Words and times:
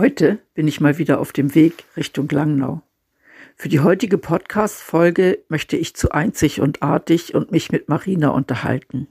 Heute 0.00 0.38
bin 0.54 0.66
ich 0.66 0.80
mal 0.80 0.96
wieder 0.96 1.20
auf 1.20 1.30
dem 1.30 1.54
Weg 1.54 1.84
Richtung 1.94 2.26
Langnau. 2.30 2.80
Für 3.54 3.68
die 3.68 3.80
heutige 3.80 4.16
Podcast-Folge 4.16 5.40
möchte 5.50 5.76
ich 5.76 5.94
zu 5.94 6.12
einzig 6.12 6.62
und 6.62 6.82
artig 6.82 7.34
und 7.34 7.52
mich 7.52 7.70
mit 7.70 7.90
Marina 7.90 8.30
unterhalten. 8.30 9.08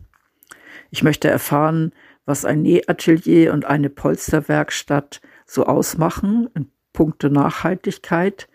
Ich 0.89 1.03
möchte 1.03 1.27
erfahren, 1.27 1.93
was 2.25 2.43
ein 2.43 2.63
Nähatelier 2.63 3.53
und 3.53 3.65
eine 3.65 3.91
Polsterwerkstatt 3.91 5.21
so 5.45 5.67
ausmachen 5.67 6.49
in 6.55 6.71
puncto 6.91 7.29
Nachhaltigkeit. 7.29 8.49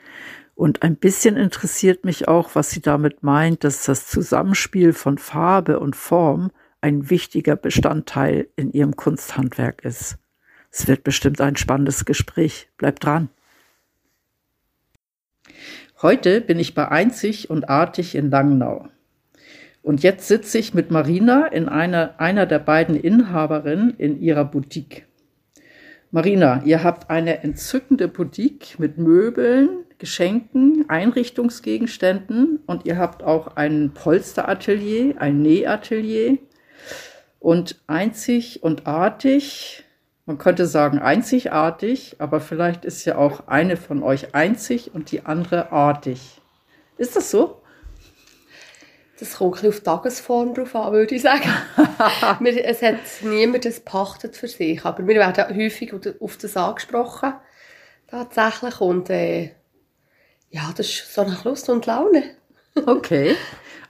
Und 0.56 0.82
ein 0.82 0.96
bisschen 0.96 1.36
interessiert 1.36 2.04
mich 2.04 2.26
auch, 2.26 2.56
was 2.56 2.68
sie 2.72 2.82
damit 2.82 3.22
meint, 3.22 3.62
dass 3.62 3.84
das 3.84 4.08
Zusammenspiel 4.08 4.92
von 4.92 5.18
Farbe 5.18 5.78
und 5.78 5.94
Form 5.94 6.50
ein 6.80 7.10
wichtiger 7.10 7.54
Bestandteil 7.54 8.48
in 8.56 8.72
ihrem 8.72 8.96
Kunsthandwerk 8.96 9.84
ist. 9.84 10.18
Es 10.76 10.88
wird 10.88 11.04
bestimmt 11.04 11.40
ein 11.40 11.54
spannendes 11.54 12.04
Gespräch. 12.04 12.68
Bleibt 12.78 13.04
dran. 13.04 13.28
Heute 16.02 16.40
bin 16.40 16.58
ich 16.58 16.74
bei 16.74 16.88
Einzig 16.88 17.48
und 17.48 17.68
Artig 17.68 18.16
in 18.16 18.28
Langnau. 18.28 18.88
Und 19.82 20.02
jetzt 20.02 20.26
sitze 20.26 20.58
ich 20.58 20.74
mit 20.74 20.90
Marina 20.90 21.46
in 21.46 21.68
einer, 21.68 22.18
einer 22.18 22.46
der 22.46 22.58
beiden 22.58 22.96
Inhaberinnen 22.96 23.94
in 23.98 24.20
ihrer 24.20 24.44
Boutique. 24.44 25.06
Marina, 26.10 26.60
ihr 26.64 26.82
habt 26.82 27.08
eine 27.08 27.44
entzückende 27.44 28.08
Boutique 28.08 28.76
mit 28.80 28.98
Möbeln, 28.98 29.84
Geschenken, 29.98 30.86
Einrichtungsgegenständen 30.88 32.58
und 32.66 32.84
ihr 32.84 32.98
habt 32.98 33.22
auch 33.22 33.54
ein 33.54 33.92
Polsteratelier, 33.94 35.20
ein 35.20 35.40
Nähatelier. 35.40 36.38
Und 37.38 37.80
einzig 37.86 38.64
und 38.64 38.88
artig 38.88 39.83
man 40.26 40.38
könnte 40.38 40.66
sagen 40.66 40.98
einzigartig, 40.98 42.16
aber 42.18 42.40
vielleicht 42.40 42.84
ist 42.84 43.04
ja 43.04 43.16
auch 43.16 43.46
eine 43.46 43.76
von 43.76 44.02
euch 44.02 44.34
einzig 44.34 44.94
und 44.94 45.10
die 45.12 45.26
andere 45.26 45.70
artig. 45.70 46.40
Ist 46.96 47.16
das 47.16 47.30
so? 47.30 47.60
Das 49.18 49.36
kommt 49.36 49.62
ein 49.62 49.68
auf 49.68 49.76
die 49.76 49.84
Tagesform 49.84 50.54
drauf 50.54 50.74
an, 50.74 50.92
würde 50.92 51.14
ich 51.14 51.22
sagen. 51.22 51.48
es 52.44 52.82
hat 52.82 52.96
niemand 53.22 53.64
das 53.64 53.80
pachtet 53.80 54.36
für 54.36 54.48
sich, 54.48 54.84
aber 54.84 55.06
wir 55.06 55.14
werden 55.16 55.56
häufig 55.56 55.92
auf 56.20 56.36
das 56.36 56.56
angesprochen, 56.56 57.34
tatsächlich. 58.08 58.80
Und 58.80 59.10
äh, 59.10 59.52
ja, 60.50 60.72
das 60.76 60.86
ist 60.86 61.14
so 61.14 61.22
nach 61.22 61.44
Lust 61.44 61.68
und 61.68 61.86
Laune. 61.86 62.22
okay, 62.86 63.36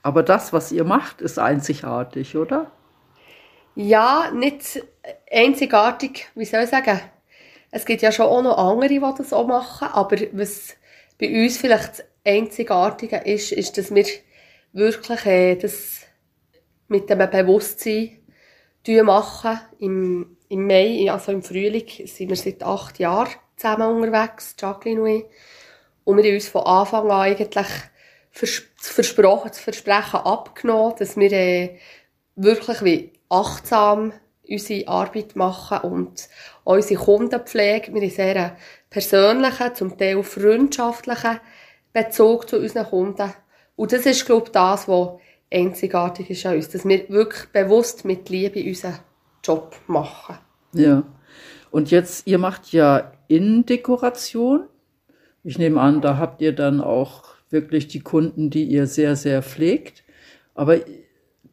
aber 0.02 0.22
das, 0.22 0.52
was 0.52 0.72
ihr 0.72 0.84
macht, 0.84 1.22
ist 1.22 1.38
einzigartig, 1.38 2.36
oder? 2.36 2.70
Ja, 3.77 4.30
nicht 4.33 4.84
einzigartig, 5.30 6.28
wie 6.36 6.44
soll 6.44 6.62
ich 6.62 6.70
sagen? 6.70 7.01
Es 7.73 7.85
gibt 7.85 8.02
ja 8.02 8.12
schon 8.12 8.27
auch 8.27 8.42
noch 8.42 8.57
andere, 8.57 8.89
die 8.89 9.01
das 9.01 9.33
auch 9.33 9.48
machen, 9.48 9.89
aber 9.89 10.17
was 10.33 10.77
bei 11.18 11.29
uns 11.42 11.57
vielleicht 11.57 11.98
das 11.98 12.05
Einzigartige 12.24 13.17
ist, 13.17 13.51
ist, 13.51 13.77
dass 13.77 13.92
wir 13.92 14.05
wirklich 14.73 15.27
äh, 15.27 15.57
das 15.57 16.02
mit 16.86 17.11
dem 17.11 17.18
Bewusstsein 17.18 18.18
machen. 19.02 19.61
Im, 19.80 20.36
Im 20.48 20.67
Mai, 20.68 21.11
also 21.11 21.33
im 21.33 21.42
Frühling, 21.42 21.89
sind 22.07 22.29
wir 22.29 22.36
seit 22.36 22.63
acht 22.63 23.01
Jahren 23.01 23.34
zusammen 23.57 24.02
unterwegs, 24.02 24.55
Jacqueline 24.58 25.02
und 25.02 25.08
ich. 25.08 25.24
Und 26.05 26.17
wir 26.18 26.24
haben 26.24 26.34
uns 26.34 26.48
von 26.48 26.63
Anfang 26.63 27.11
an 27.11 27.23
eigentlich 27.23 27.67
vers 28.30 28.63
versprochen, 28.77 29.48
das 29.48 29.58
Versprechen 29.58 30.20
abgenommen, 30.20 30.95
dass 30.98 31.17
wir 31.17 31.33
äh, 31.33 31.79
wirklich 32.36 32.84
wie 32.84 33.14
achtsam 33.34 34.12
unsere 34.48 34.89
Arbeit 34.89 35.36
machen 35.36 35.78
und 35.78 36.28
unsere 36.64 37.02
Kundenpflege. 37.02 37.92
Wir 37.95 38.02
haben 38.02 38.11
sehr 38.11 38.56
persönlichen, 38.90 39.74
zum 39.74 39.96
Teil 39.98 40.22
freundschaftlichen 40.22 41.40
Bezug 41.92 42.48
zu 42.48 42.58
unseren 42.58 42.86
Kunden. 42.86 43.33
Und 43.77 43.92
das 43.92 44.06
ist, 44.06 44.27
glaube 44.27 44.46
ich, 44.46 44.52
das, 44.52 44.89
was 44.89 45.18
einzigartig 45.52 46.30
ist 46.30 46.46
an 46.46 46.56
uns, 46.56 46.68
dass 46.68 46.86
wir 46.86 47.08
wirklich 47.08 47.46
bewusst 47.50 48.05
mit 48.05 48.28
Liebe 48.28 48.62
unseren 48.62 48.98
Job 49.42 49.77
machen. 49.86 50.39
Ja. 50.72 51.05
Und 51.70 51.90
jetzt, 51.90 52.27
ihr 52.27 52.39
macht 52.39 52.72
ja 52.72 53.12
Innendekoration. 53.28 54.66
Ich 55.42 55.58
nehme 55.58 55.80
an, 55.80 56.01
da 56.01 56.18
habt 56.18 56.40
ihr 56.40 56.52
dann 56.52 56.80
auch 56.80 57.24
wirklich 57.51 57.89
die 57.89 58.01
Kunden, 58.01 58.51
die 58.51 58.64
ihr 58.64 58.86
sehr, 58.86 59.16
sehr 59.16 59.42
pflegt. 59.42 60.05
Aber 60.55 60.78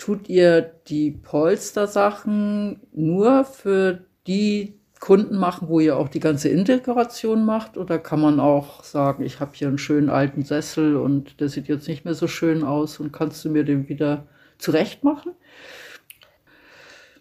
tut 0.02 0.30
ihr 0.30 0.62
die 0.88 1.12
Polster-Sachen 1.12 2.82
nur 2.92 3.46
für 3.46 4.04
die 4.26 4.80
Kunden 5.00 5.38
machen, 5.38 5.68
wo 5.70 5.80
ihr 5.80 5.96
auch 5.96 6.10
die 6.10 6.20
ganze 6.20 6.50
Integration 6.50 7.46
macht? 7.46 7.78
Oder 7.78 8.00
kann 8.00 8.20
man 8.20 8.40
auch 8.40 8.84
sagen, 8.84 9.24
ich 9.24 9.40
habe 9.40 9.52
hier 9.54 9.68
einen 9.68 9.78
schönen 9.78 10.10
alten 10.10 10.44
Sessel 10.44 10.96
und 10.96 11.40
der 11.40 11.50
sieht 11.50 11.68
jetzt 11.68 11.88
nicht 11.88 12.04
mehr 12.04 12.16
so 12.16 12.28
schön 12.28 12.64
aus 12.64 13.00
und 13.00 13.12
kannst 13.12 13.46
du 13.46 13.50
mir 13.50 13.64
den 13.64 13.90
wieder 13.90 14.26
zurecht 14.58 15.04
machen? 15.04 15.34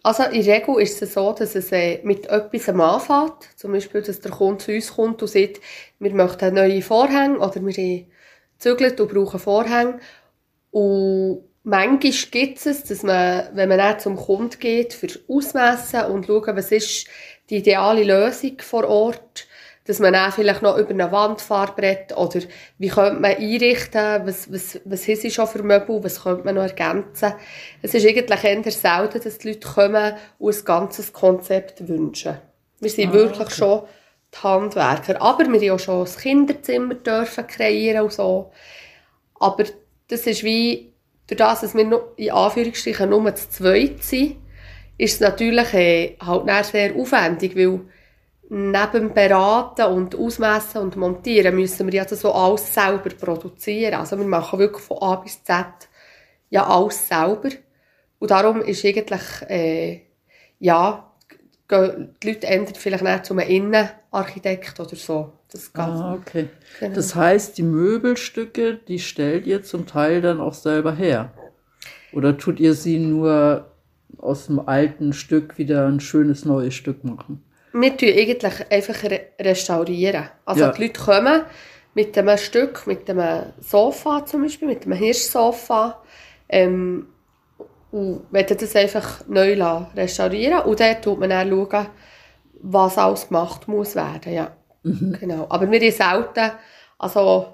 Also 0.01 0.23
in 0.23 0.43
der 0.43 0.55
Regel 0.55 0.81
ist 0.81 1.03
es 1.03 1.13
so, 1.13 1.35
dass 1.37 1.53
es 1.53 1.71
äh, 1.71 2.01
mit 2.03 2.25
etwas 2.25 2.67
anfängt. 2.67 3.49
Zum 3.57 3.73
Beispiel, 3.73 4.01
dass 4.01 4.21
der 4.21 4.31
Kunde 4.31 4.57
zu 4.57 4.71
uns 4.71 4.95
kommt 4.95 5.21
und 5.21 5.27
sagt, 5.27 5.61
wir 5.99 6.15
möchten 6.15 6.55
neue 6.55 6.81
Vorhänge 6.81 7.37
oder 7.37 7.63
wir 7.63 8.05
zügeln 8.57 8.99
und 8.99 9.13
brauchen 9.13 9.39
Vorhänge. 9.39 9.99
Und 10.71 11.43
Manchmal 11.63 12.11
gibt 12.31 12.65
es, 12.65 12.83
dass 12.83 13.03
man, 13.03 13.49
wenn 13.53 13.69
man 13.69 13.79
auch 13.79 13.97
zum 13.97 14.15
Kunden 14.15 14.57
geht, 14.59 14.93
für 14.93 15.07
Ausmessen 15.27 16.05
und 16.05 16.25
schauen, 16.25 16.55
was 16.55 16.71
ist 16.71 17.07
die 17.49 17.57
ideale 17.57 18.03
Lösung 18.03 18.57
vor 18.59 18.87
Ort, 18.87 19.47
dass 19.85 19.99
man 19.99 20.15
auch 20.15 20.33
vielleicht 20.33 20.61
noch 20.61 20.77
über 20.77 20.91
eine 20.91 21.11
Wandfarbrett 21.11 22.15
oder 22.15 22.39
wie 22.77 22.87
könnte 22.87 23.19
man 23.19 23.35
einrichten, 23.35 24.25
was, 24.25 24.51
was, 24.51 24.79
was 24.85 25.07
haben 25.07 25.15
sie 25.15 25.31
schon 25.31 25.47
für 25.47 25.63
Möbel, 25.63 26.03
was 26.03 26.23
könnte 26.23 26.45
man 26.45 26.55
noch 26.55 26.63
ergänzen. 26.63 27.33
Es 27.81 27.93
ist 27.93 28.07
eigentlich 28.07 28.43
eher 28.43 28.71
selten, 28.71 29.21
dass 29.21 29.37
die 29.39 29.49
Leute 29.49 29.67
kommen 29.67 30.13
und 30.39 30.55
ein 30.55 30.65
ganzes 30.65 31.13
Konzept 31.13 31.87
wünschen. 31.87 32.37
Wir 32.79 32.89
sind 32.89 33.09
ah, 33.09 33.13
wirklich 33.13 33.47
okay. 33.47 33.55
schon 33.55 33.83
die 34.33 34.37
Handwerker. 34.43 35.21
Aber 35.21 35.45
wir 35.45 35.59
haben 35.59 35.75
auch 35.75 35.79
schon 35.79 36.07
ein 36.07 36.15
Kinderzimmer 36.15 36.95
dürfen 36.95 37.47
kreieren 37.47 38.03
und 38.03 38.13
so. 38.13 38.51
Aber 39.39 39.65
das 40.07 40.27
ist 40.27 40.43
wie 40.43 40.90
durch 41.31 41.37
das, 41.37 41.61
dass 41.61 41.75
wir 41.75 41.85
noch, 41.85 42.09
in 42.17 42.31
Anführungsstrichen 42.31 43.09
nur 43.09 43.33
zu 43.35 43.49
zweit 43.49 44.03
sind, 44.03 44.35
ist 44.97 45.13
es 45.13 45.19
natürlich 45.21 45.73
äh, 45.73 46.17
halt 46.19 46.65
sehr 46.65 46.93
aufwendig, 46.93 47.55
weil 47.55 47.79
neben 48.49 49.13
Beraten 49.13 49.85
und 49.93 50.13
Ausmessen 50.13 50.81
und 50.81 50.97
Montieren 50.97 51.55
müssen 51.55 51.89
wir 51.89 51.93
ja 51.93 52.07
so 52.07 52.33
alles 52.33 52.73
selber 52.73 53.09
produzieren. 53.11 53.93
Also 53.93 54.17
wir 54.17 54.25
machen 54.25 54.59
wirklich 54.59 54.83
von 54.83 54.97
A 55.01 55.15
bis 55.15 55.41
Z 55.41 55.65
ja 56.49 56.67
alles 56.67 57.07
selber. 57.07 57.49
Und 58.19 58.29
darum 58.29 58.61
ist 58.61 58.83
eigentlich, 58.83 59.21
äh, 59.47 60.01
ja, 60.59 61.11
die 61.71 62.27
Leute 62.27 62.47
ändern 62.47 62.75
vielleicht 62.75 63.05
nicht 63.05 63.25
zu 63.25 63.33
einem 63.33 63.49
Innenarchitekt 63.49 64.77
oder 64.81 64.97
so. 64.97 65.31
Das 65.51 65.71
ah, 65.73 66.13
okay. 66.13 66.47
Genau. 66.79 66.95
Das 66.95 67.13
heißt, 67.13 67.57
die 67.57 67.63
Möbelstücke, 67.63 68.79
die 68.87 68.99
stellt 68.99 69.45
ihr 69.45 69.63
zum 69.63 69.85
Teil 69.85 70.21
dann 70.21 70.39
auch 70.39 70.53
selber 70.53 70.95
her? 70.95 71.33
Oder 72.13 72.37
tut 72.37 72.59
ihr 72.59 72.73
sie 72.73 72.99
nur 72.99 73.71
aus 74.17 74.47
dem 74.47 74.59
alten 74.59 75.13
Stück 75.13 75.57
wieder 75.57 75.87
ein 75.87 75.99
schönes 75.99 76.45
neues 76.45 76.73
Stück 76.73 77.03
machen? 77.03 77.43
Wir 77.73 77.95
tun 77.95 78.09
eigentlich 78.09 78.71
einfach 78.71 79.03
re 79.03 79.21
restaurieren. 79.39 80.29
Also 80.45 80.61
ja. 80.61 80.71
die 80.71 80.83
Leute 80.83 81.01
kommen 81.01 81.41
mit 81.93 82.17
einem 82.17 82.37
Stück, 82.37 82.87
mit 82.87 83.09
einem 83.09 83.53
Sofa 83.59 84.25
zum 84.25 84.43
Beispiel, 84.43 84.67
mit 84.69 84.85
einem 84.85 84.97
Hirschsofa, 84.97 86.01
ähm, 86.47 87.07
und 87.91 88.21
wollen 88.31 88.45
das 88.47 88.75
einfach 88.75 89.27
neu 89.27 89.61
restaurieren 89.95 90.61
und 90.61 90.79
dann 90.79 90.95
schaut 91.03 91.19
man 91.19 91.29
dann 91.29 91.49
schauen, 91.49 91.87
was 92.61 92.97
alles 92.97 93.27
gemacht 93.27 93.67
muss 93.67 93.95
werden, 93.95 94.33
ja. 94.33 94.55
Mhm. 94.83 95.17
Genau. 95.19 95.45
Aber 95.49 95.69
wir 95.69 95.79
haben 95.79 95.91
selten, 95.91 96.51
also, 96.97 97.53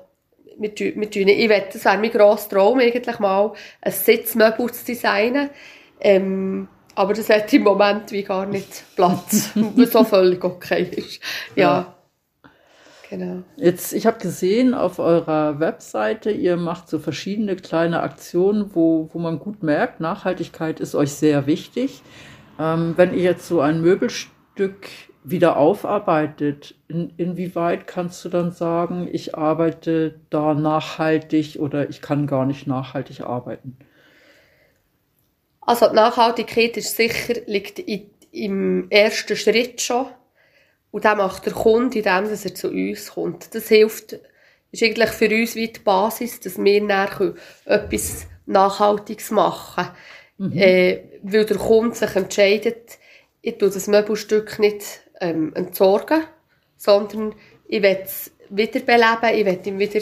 wir, 0.58 0.72
wir 0.78 1.28
ich 1.28 1.50
wette, 1.50 1.74
das 1.74 1.86
wäre 1.86 1.98
mein 1.98 2.12
grosser 2.12 2.50
Traum 2.50 2.80
eigentlich 2.80 3.20
mal, 3.20 3.54
ein 3.82 3.92
Sitzmöbel 3.92 4.72
zu 4.72 4.86
designen. 4.86 5.50
Ähm, 6.00 6.68
aber 6.96 7.14
das 7.14 7.30
hat 7.30 7.52
im 7.54 7.64
Moment 7.64 8.12
wie 8.12 8.24
gar 8.24 8.46
nicht 8.46 8.84
Platz, 8.96 9.52
was 9.56 9.92
so 9.92 10.04
völlig 10.04 10.44
okay 10.44 10.90
ist. 10.96 11.22
Ja. 11.56 11.64
ja. 11.64 11.94
Genau. 13.10 13.44
Jetzt, 13.56 13.94
ich 13.94 14.06
habe 14.06 14.20
gesehen 14.20 14.74
auf 14.74 15.00
eurer 15.00 15.60
Webseite, 15.60 16.30
ihr 16.32 16.58
macht 16.58 16.90
so 16.90 17.00
verschiedene 17.00 17.56
kleine 17.56 18.02
Aktionen, 18.02 18.76
wo, 18.76 19.10
wo 19.14 19.20
man 19.20 19.40
gut 19.40 19.64
merkt, 19.64 20.02
Nachhaltigkeit 20.02 20.80
ist 20.80 20.94
euch 20.94 21.14
sehr 21.14 21.46
wichtig. 21.48 22.02
Ähm, 22.60 22.96
wenn 22.98 23.14
ihr 23.14 23.22
jetzt 23.22 23.48
so 23.48 23.62
ein 23.62 23.82
Möbelstück 23.82 24.90
wieder 25.30 25.58
aufarbeitet, 25.58 26.76
in, 26.88 27.12
inwieweit 27.18 27.86
kannst 27.86 28.24
du 28.24 28.30
dann 28.30 28.52
sagen, 28.52 29.10
ich 29.12 29.36
arbeite 29.36 30.20
da 30.30 30.54
nachhaltig 30.54 31.58
oder 31.60 31.90
ich 31.90 32.02
kann 32.02 32.28
gar 32.28 32.46
nicht 32.46 32.66
nachhaltig 32.66 33.22
arbeiten? 33.22 33.78
Also 35.60 35.90
die 35.90 35.96
Nachhaltigkeit 35.96 36.78
ist 36.78 36.96
sicher, 36.96 37.42
liegt 37.46 37.80
in, 37.80 38.10
im 38.32 38.90
ersten 38.90 39.36
Schritt 39.36 39.82
schon. 39.82 40.06
Und 40.92 41.04
das 41.04 41.18
macht 41.18 41.46
der 41.46 41.54
Kunde, 41.54 41.98
indem 41.98 42.30
er 42.32 42.56
zu 42.56 42.70
uns 42.70 43.12
kommt. 43.12 43.54
Das 43.54 43.68
hilft, 43.68 44.18
ist 44.72 44.84
eigentlich 44.84 45.10
für 45.10 45.30
uns 45.30 45.56
wie 45.56 45.68
die 45.68 45.80
Basis, 45.82 46.40
dass 46.40 46.58
wir 46.58 46.82
nachher 46.82 47.34
etwas 47.66 48.28
Nachhaltiges 48.46 49.32
machen 49.32 49.88
können. 50.38 50.52
Mhm. 50.54 50.58
Äh, 50.58 51.04
weil 51.24 51.46
der 51.46 51.58
Kunde 51.58 51.96
sich 51.96 52.16
entscheidet, 52.16 52.98
ich 53.42 53.58
tue 53.58 53.70
das 53.70 53.88
Möbelstück 53.88 54.60
nicht 54.60 55.02
ähm, 55.22 55.54
entsorgen, 55.56 56.24
sondern 56.78 57.36
ich 57.68 57.82
will 57.82 57.98
es 58.04 58.32
wiederbeleben, 58.50 59.34
ich 59.34 59.46
will 59.46 59.60
ihm 59.66 59.80
wieder 59.80 60.00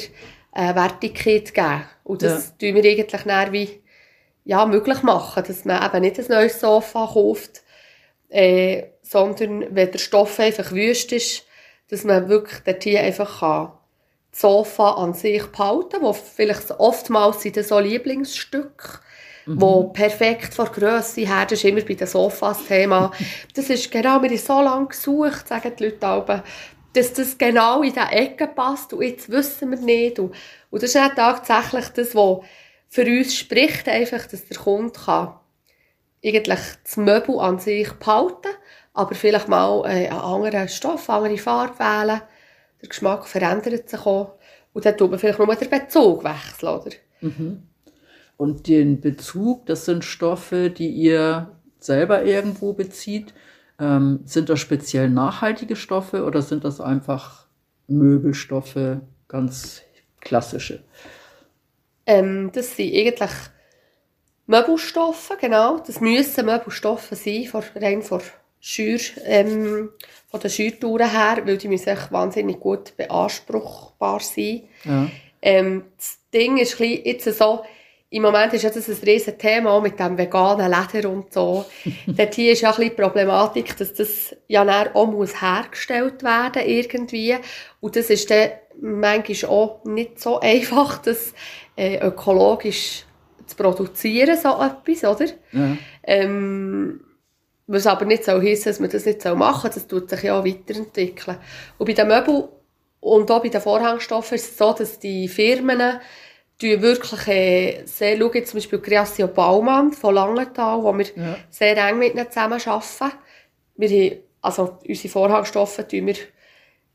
äh, 0.54 0.76
Wertigkeit 0.76 1.54
geben. 1.54 1.84
Und 2.04 2.22
das 2.22 2.54
ja. 2.60 2.72
tun 2.72 2.82
wir 2.82 2.92
eigentlich 2.92 3.24
dann 3.24 3.54
wie, 3.54 3.82
ja, 4.44 4.66
möglich 4.66 5.02
machen, 5.04 5.44
dass 5.46 5.66
man 5.66 5.84
eben 5.84 6.02
nicht 6.02 6.20
ein 6.20 6.26
neues 6.30 6.60
Sofa 6.60 7.10
kauft, 7.12 7.64
äh, 8.30 8.84
sondern 9.02 9.76
wenn 9.76 9.92
der 9.92 10.00
Stoff 10.00 10.40
einfach 10.40 10.72
wüst 10.72 11.12
ist, 11.12 11.46
dass 11.90 12.04
man 12.04 12.30
wirklich 12.30 12.60
dort 12.62 12.84
hier 12.84 13.02
einfach 13.02 13.40
kann 13.40 13.72
Sofa 14.38 14.96
an 14.96 15.14
sich 15.14 15.46
behalten, 15.46 16.02
wo 16.02 16.12
vielleicht 16.12 16.70
oftmals 16.72 17.42
sind 17.42 17.56
so 17.64 17.80
Lieblingsstücke, 17.80 19.00
mhm. 19.46 19.62
wo 19.62 19.84
perfekt 19.86 20.54
von 20.54 20.66
Grösse 20.66 21.22
her, 21.22 21.46
das 21.46 21.60
ist 21.60 21.64
immer 21.64 21.82
bei 21.82 21.94
den 21.94 22.06
Sofas 22.06 22.66
Thema. 22.68 23.12
Das 23.56 23.70
ist 23.70 23.90
genau, 23.90 24.22
wir 24.22 24.30
haben 24.30 24.38
so 24.38 24.62
lange 24.62 24.88
gesucht, 24.88 25.48
sagen 25.48 25.72
die 25.80 25.86
Leute 25.86 26.08
auch, 26.08 26.26
dass 26.92 27.14
das 27.14 27.38
genau 27.38 27.82
in 27.82 27.94
diese 27.94 28.08
Ecke 28.08 28.48
passt 28.48 28.92
und 28.92 29.04
jetzt 29.04 29.30
wissen 29.30 29.72
wir 29.72 29.80
nicht. 29.80 30.20
Und, 30.20 30.36
und 30.70 30.84
das 30.84 30.90
ist 30.90 30.98
auch 30.98 31.16
tatsächlich 31.16 31.88
das, 31.90 32.14
was 32.14 32.40
für 32.90 33.06
uns 33.06 33.36
spricht, 33.38 33.88
einfach, 33.88 34.26
dass 34.26 34.48
der 34.48 34.58
Kunde 34.58 34.92
kann 35.00 35.34
eigentlich 36.26 36.60
das 36.84 36.98
Möbel 36.98 37.40
an 37.40 37.60
sich 37.60 37.90
behalten, 37.94 38.50
aber 38.94 39.16
vielleicht 39.16 39.48
mal 39.48 39.86
äh, 39.86 40.10
einen 40.10 40.20
anderen 40.20 40.68
Stoff, 40.68 41.10
andere 41.10 41.38
Farbe 41.38 41.80
wählen. 41.80 42.22
Der 42.86 42.90
Geschmack 42.90 43.28
verändert 43.28 43.90
sich 43.90 44.06
auch. 44.06 44.36
Und 44.74 44.86
dann 44.86 44.96
tut 44.96 45.10
man 45.10 45.20
vielleicht 45.20 45.40
nur 45.40 45.56
den 45.56 45.70
Bezug 45.70 46.24
wechseln, 46.24 46.70
oder? 46.70 46.92
Mhm. 47.22 47.64
Und 48.38 48.68
den 48.68 49.02
Bezug, 49.02 49.66
das 49.66 49.86
sind 49.86 50.06
Stoffe, 50.06 50.70
die 50.70 50.90
ihr 50.90 51.52
selber 51.80 52.24
irgendwo 52.24 52.74
bezieht. 52.74 53.34
Ähm, 53.80 54.20
sind 54.26 54.50
das 54.50 54.60
speziell 54.60 55.10
nachhaltige 55.10 55.76
Stoffe 55.76 56.24
oder 56.26 56.44
sind 56.44 56.64
das 56.64 56.80
einfach 56.80 57.48
Möbelstoffe, 57.88 58.98
ganz 59.28 59.82
klassische? 60.22 60.84
Ähm, 62.06 62.52
das 62.54 62.76
sind 62.76 62.94
eigentlich 62.94 63.32
Möbelstoffe, 64.46 65.32
genau. 65.42 65.80
Das 65.80 66.02
müssen 66.02 66.46
Möbelstoffe 66.46 67.10
sein, 67.12 67.50
rein 67.76 68.02
von, 68.04 68.22
Schür, 68.68 69.00
ähm, 69.26 69.92
von 70.28 70.40
der 70.40 70.50
Schürtouren 70.50 71.12
her, 71.12 71.44
weil 71.46 71.58
die 71.58 71.68
müssen 71.68 71.96
wahnsinnig 72.10 72.60
gut 72.60 72.98
beanspruchbar 72.98 74.20
sein. 74.22 74.64
Ja. 74.84 75.08
Ähm, 75.40 75.84
das 75.96 76.18
Ding 76.34 76.58
ist 76.58 76.80
jetzt 76.80 77.32
so, 77.38 77.64
im 78.10 78.24
Moment 78.24 78.54
ist 78.54 78.64
das 78.64 78.90
ein 78.90 78.98
riesen 79.06 79.38
Thema 79.38 79.80
mit 79.82 80.00
dem 80.00 80.18
veganen 80.18 80.72
Leder 80.72 81.12
und 81.12 81.32
so. 81.32 81.64
Dort 82.08 82.34
hier 82.34 82.54
ist 82.54 82.62
ja 82.62 82.70
ein 82.70 82.76
bisschen 82.76 82.90
die 82.90 83.02
Problematik, 83.04 83.78
dass 83.78 83.94
das 83.94 84.36
ja 84.48 84.92
auch 84.96 85.06
muss 85.06 85.40
hergestellt 85.40 86.24
werden 86.24 86.64
irgendwie. 86.66 87.36
Und 87.82 87.96
das 87.96 88.10
ist 88.10 88.32
dann 88.32 88.50
manchmal 88.82 89.52
auch 89.52 89.86
nicht 89.86 90.20
so 90.20 90.40
einfach, 90.42 90.98
das 91.04 91.36
äh, 91.76 92.00
ökologisch 92.00 93.06
zu 93.46 93.56
produzieren, 93.56 94.36
so 94.36 94.60
etwas, 94.60 95.04
oder? 95.04 95.32
Ja. 95.52 95.78
Ähm, 96.02 97.02
was 97.68 97.88
aber 97.88 98.06
nicht 98.06 98.26
so 98.26 98.42
heisst, 98.42 98.66
dass 98.66 98.80
man 98.80 98.90
das 98.90 99.06
nicht 99.06 99.24
machen 99.26 99.62
soll, 99.62 99.72
das 99.72 99.88
tut 99.88 100.10
sich 100.10 100.24
ja 100.24 100.40
auch 100.40 100.46
weiterentwickeln. 100.46 101.38
Und 101.78 101.86
bei 101.86 101.94
den 101.94 102.08
Möbeln 102.08 102.44
und 103.00 103.32
auch 103.32 103.42
bei 103.42 103.50
den 103.50 103.62
Vorhangstoffen 103.62 104.36
ist 104.36 104.52
es 104.52 104.58
so, 104.58 104.74
dass 104.74 105.00
die 105.00 105.28
Firmen 105.28 106.00
die 106.62 106.82
wirklich 106.82 107.28
äh, 107.28 107.86
sehr, 107.86 108.18
schau 108.18 108.32
jetzt 108.34 108.52
zum 108.52 108.60
Beispiel 108.60 108.80
Creatio 108.80 109.28
Baumann 109.28 109.92
von 109.92 110.16
Langenthal, 110.16 110.82
wo 110.84 110.94
wir 110.98 111.06
ja. 111.16 111.38
sehr 111.50 111.78
eng 111.78 112.00
mit 112.00 112.14
ihnen 112.14 112.30
zusammen 112.30 112.62
arbeiten. 112.66 113.18
Wir 113.76 113.90
haben, 113.90 114.20
also 114.42 114.78
unsere 114.88 115.10
Vorhangstoffe 115.10 115.78
tun 115.90 116.08
wir 116.08 116.16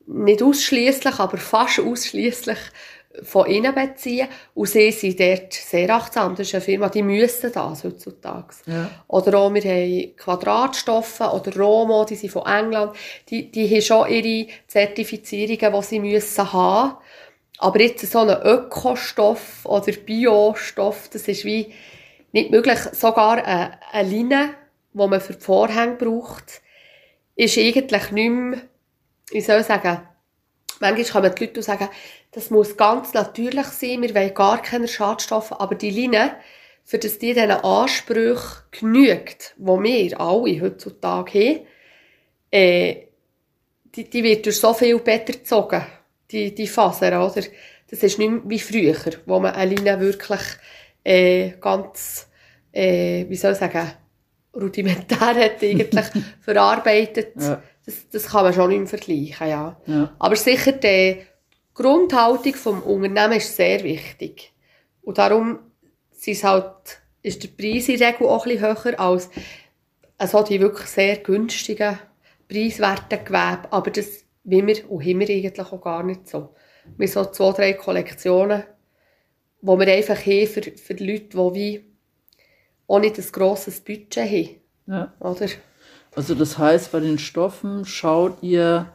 nicht 0.07 0.43
ausschließlich, 0.43 1.19
aber 1.19 1.37
fast 1.37 1.81
ausschließlich 1.81 2.59
von 3.23 3.47
ihnen 3.47 3.75
beziehen. 3.75 4.29
Und 4.55 4.69
sie 4.69 4.93
sind 4.93 5.19
dort 5.19 5.53
sehr 5.53 5.91
achtsam. 5.91 6.35
Das 6.37 6.47
ist 6.47 6.55
eine 6.55 6.63
Firma, 6.63 6.89
die 6.89 7.03
müssen 7.03 7.53
das 7.53 7.85
heutzutage. 7.85 8.55
Ja. 8.67 8.91
Oder 9.09 9.39
auch, 9.39 9.53
wir 9.53 9.63
haben 9.63 10.17
Quadratstoffe 10.17 11.21
oder 11.21 11.57
Romo, 11.57 12.05
die 12.05 12.17
sind 12.17 12.31
von 12.31 12.47
England. 12.47 12.97
Die, 13.29 13.51
die 13.51 13.69
haben 13.69 13.83
schon 13.83 14.09
ihre 14.09 14.49
Zertifizierungen, 14.69 15.73
die 15.73 15.87
sie 15.87 16.01
müssen 16.01 16.53
haben 16.53 16.97
aber 17.61 17.81
jetzt 17.83 18.11
so 18.11 18.21
ein 18.21 18.43
Ökostoff 18.43 19.67
oder 19.67 19.93
Biostoff, 19.93 21.11
das 21.13 21.29
ist 21.29 21.45
wie 21.45 21.73
nicht 22.33 22.51
möglich. 22.51 22.79
Sogar 22.93 23.45
eine, 23.45 23.79
eine 23.93 24.09
Linie, 24.09 24.55
die 24.95 25.07
man 25.07 25.21
für 25.21 25.35
die 25.35 25.45
Vorhänge 25.45 25.97
braucht, 25.97 26.63
ist 27.37 27.59
eigentlich 27.59 28.11
nicht 28.13 28.31
mehr, 28.31 28.61
wie 29.31 29.41
soll 29.43 29.61
ich 29.61 29.67
sagen, 29.67 30.09
manchmal 30.81 31.05
kommen 31.05 31.35
die 31.35 31.45
Leute 31.45 31.63
sagen, 31.63 31.89
das 32.33 32.51
muss 32.51 32.77
ganz 32.77 33.13
natürlich 33.13 33.67
sein, 33.67 34.03
wir 34.03 34.15
wollen 34.15 34.35
gar 34.35 34.63
keine 34.63 34.89
Schadstoffe, 34.89 35.53
aber 35.53 35.75
die 35.75 35.91
Linie, 35.91 36.37
für 36.85 36.99
das 36.99 37.19
die 37.19 37.35
diesen 37.35 37.51
Ansprüchen 37.51 38.63
genügt, 38.71 39.55
die 39.57 39.65
wir 39.65 40.21
alle 40.21 40.61
heutzutage 40.61 41.39
haben, 41.39 41.67
äh, 42.51 42.97
die, 43.95 44.09
die 44.09 44.25
wird 44.25 44.47
durch 44.47 44.59
so 44.59 44.73
viel 44.75 44.99
besser 44.99 45.25
gezogen 45.25 45.85
die, 46.31 46.55
die 46.55 46.67
Faser, 46.67 47.25
oder? 47.25 47.43
Das 47.91 48.03
ist 48.03 48.19
nicht 48.19 48.31
mehr 48.31 48.41
wie 48.45 48.59
früher, 48.59 48.95
wo 49.27 49.41
man 49.41 49.55
eine 49.55 49.75
Linie 49.75 49.99
wirklich 49.99 50.41
äh, 51.03 51.51
ganz, 51.61 52.29
äh, 52.73 53.27
wie 53.29 53.37
soll 53.37 53.53
ich 53.53 53.59
sagen, 53.59 53.91
rudimentär 54.55 55.19
hat 55.19 55.63
eigentlich 55.63 56.07
verarbeitet. 56.41 57.33
Ja. 57.41 57.63
Das, 57.91 58.09
das 58.11 58.33
kann 58.33 58.45
man 58.45 58.53
schon 58.53 58.69
nicht 58.69 58.79
mehr 58.79 58.89
vergleichen, 58.89 59.49
ja. 59.49 59.81
ja. 59.87 60.15
Aber 60.19 60.37
sicher 60.37 60.73
die 60.73 61.23
Grundhaltung 61.75 62.55
vom 62.55 62.83
Unternehmen 62.83 63.39
ist 63.39 63.57
sehr 63.57 63.83
wichtig. 63.83 64.53
Und 65.03 65.19
darum 65.19 65.59
ist, 66.25 66.45
halt, 66.45 67.01
ist 67.23 67.43
der 67.43 67.49
Preis 67.49 67.89
in 67.89 67.99
der 67.99 68.13
Regel 68.13 68.27
auch 68.27 68.47
ein 68.47 68.53
bisschen 68.53 68.85
höher 68.85 69.01
als 69.01 69.31
also 70.19 70.43
die 70.43 70.61
wirklich 70.61 70.87
sehr 70.87 71.17
günstigen, 71.17 71.99
preiswerten 72.47 73.25
Gewebe. 73.25 73.73
Aber 73.73 73.91
das 73.91 74.25
wie 74.45 74.67
wir, 74.67 74.91
und 74.91 75.05
haben 75.05 75.21
wir 75.21 75.29
eigentlich 75.29 75.73
auch 75.73 75.81
gar 75.81 76.03
nicht 76.03 76.29
so. 76.29 76.55
Wir 76.97 77.07
haben 77.07 77.13
so 77.13 77.25
zwei, 77.27 77.53
drei 77.53 77.73
Kollektionen, 77.75 78.65
die 79.61 79.67
wir 79.67 79.87
einfach 79.93 80.27
haben 80.27 80.47
für, 80.47 80.63
für 80.63 80.95
Leute, 80.95 81.29
die 81.29 81.55
wie 81.55 81.85
auch 82.87 82.99
nicht 82.99 83.19
ein 83.19 83.33
grosses 83.33 83.81
Budget 83.81 84.17
haben. 84.17 84.49
Ja. 84.87 85.15
Oder? 85.21 85.47
Also 86.15 86.35
das 86.35 86.59
heißt, 86.59 86.93
bei 86.93 87.01
den 87.01 87.19
Stoffen 87.19 87.85
schaut 87.85 88.43
ihr, 88.43 88.87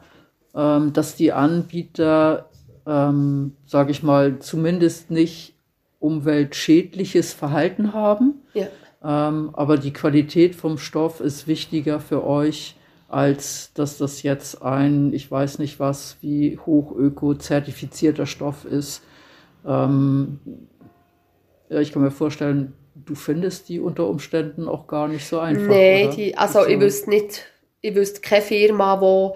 ähm, 0.54 0.92
dass 0.92 1.16
die 1.16 1.32
Anbieter, 1.32 2.50
ähm, 2.86 3.56
sage 3.66 3.90
ich 3.90 4.02
mal, 4.02 4.38
zumindest 4.38 5.10
nicht 5.10 5.54
umweltschädliches 5.98 7.32
Verhalten 7.32 7.92
haben. 7.92 8.42
Ja. 8.54 8.66
Ähm, 9.02 9.50
aber 9.54 9.78
die 9.78 9.92
Qualität 9.92 10.54
vom 10.54 10.78
Stoff 10.78 11.20
ist 11.20 11.46
wichtiger 11.46 12.00
für 12.00 12.26
euch 12.26 12.76
als 13.08 13.72
dass 13.74 13.98
das 13.98 14.22
jetzt 14.22 14.62
ein, 14.62 15.12
ich 15.12 15.30
weiß 15.30 15.58
nicht 15.58 15.78
was, 15.78 16.16
wie 16.20 16.58
hoch 16.58 16.92
öko-zertifizierter 16.92 18.26
Stoff 18.26 18.64
ist. 18.64 19.02
Ähm, 19.64 20.40
ja, 21.68 21.80
ich 21.80 21.92
kann 21.92 22.02
mir 22.02 22.10
vorstellen, 22.10 22.72
du 23.04 23.14
findest 23.14 23.68
die 23.68 23.80
unter 23.80 24.06
Umständen 24.06 24.68
auch 24.68 24.86
gar 24.86 25.08
nicht 25.08 25.26
so 25.26 25.38
einfach. 25.38 25.68
Nein, 25.68 26.10
die, 26.16 26.36
also 26.36 26.60
so. 26.60 26.66
ich 26.66 26.80
wüsste 26.80 27.10
nicht, 27.10 27.46
ich 27.80 27.94
wüsste 27.94 28.20
keine 28.20 28.42
Firma, 28.42 29.34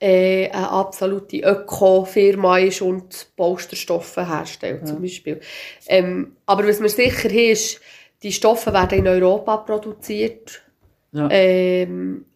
die 0.00 0.06
äh, 0.06 0.50
eine 0.50 0.70
absolute 0.70 1.38
Öko-Firma 1.38 2.58
ist 2.58 2.82
und 2.82 3.28
Bausterstoffe 3.36 4.16
herstellt, 4.16 4.82
ja. 4.82 4.86
zum 4.86 5.02
Beispiel. 5.02 5.40
Ähm, 5.86 6.36
aber 6.46 6.68
was 6.68 6.80
mir 6.80 6.88
sicher 6.88 7.30
ist, 7.30 7.80
die 8.22 8.32
Stoffe 8.32 8.72
werden 8.72 8.98
in 8.98 9.08
Europa 9.08 9.56
produziert. 9.58 10.62
Ja. 11.12 11.28
Ähm, 11.30 12.26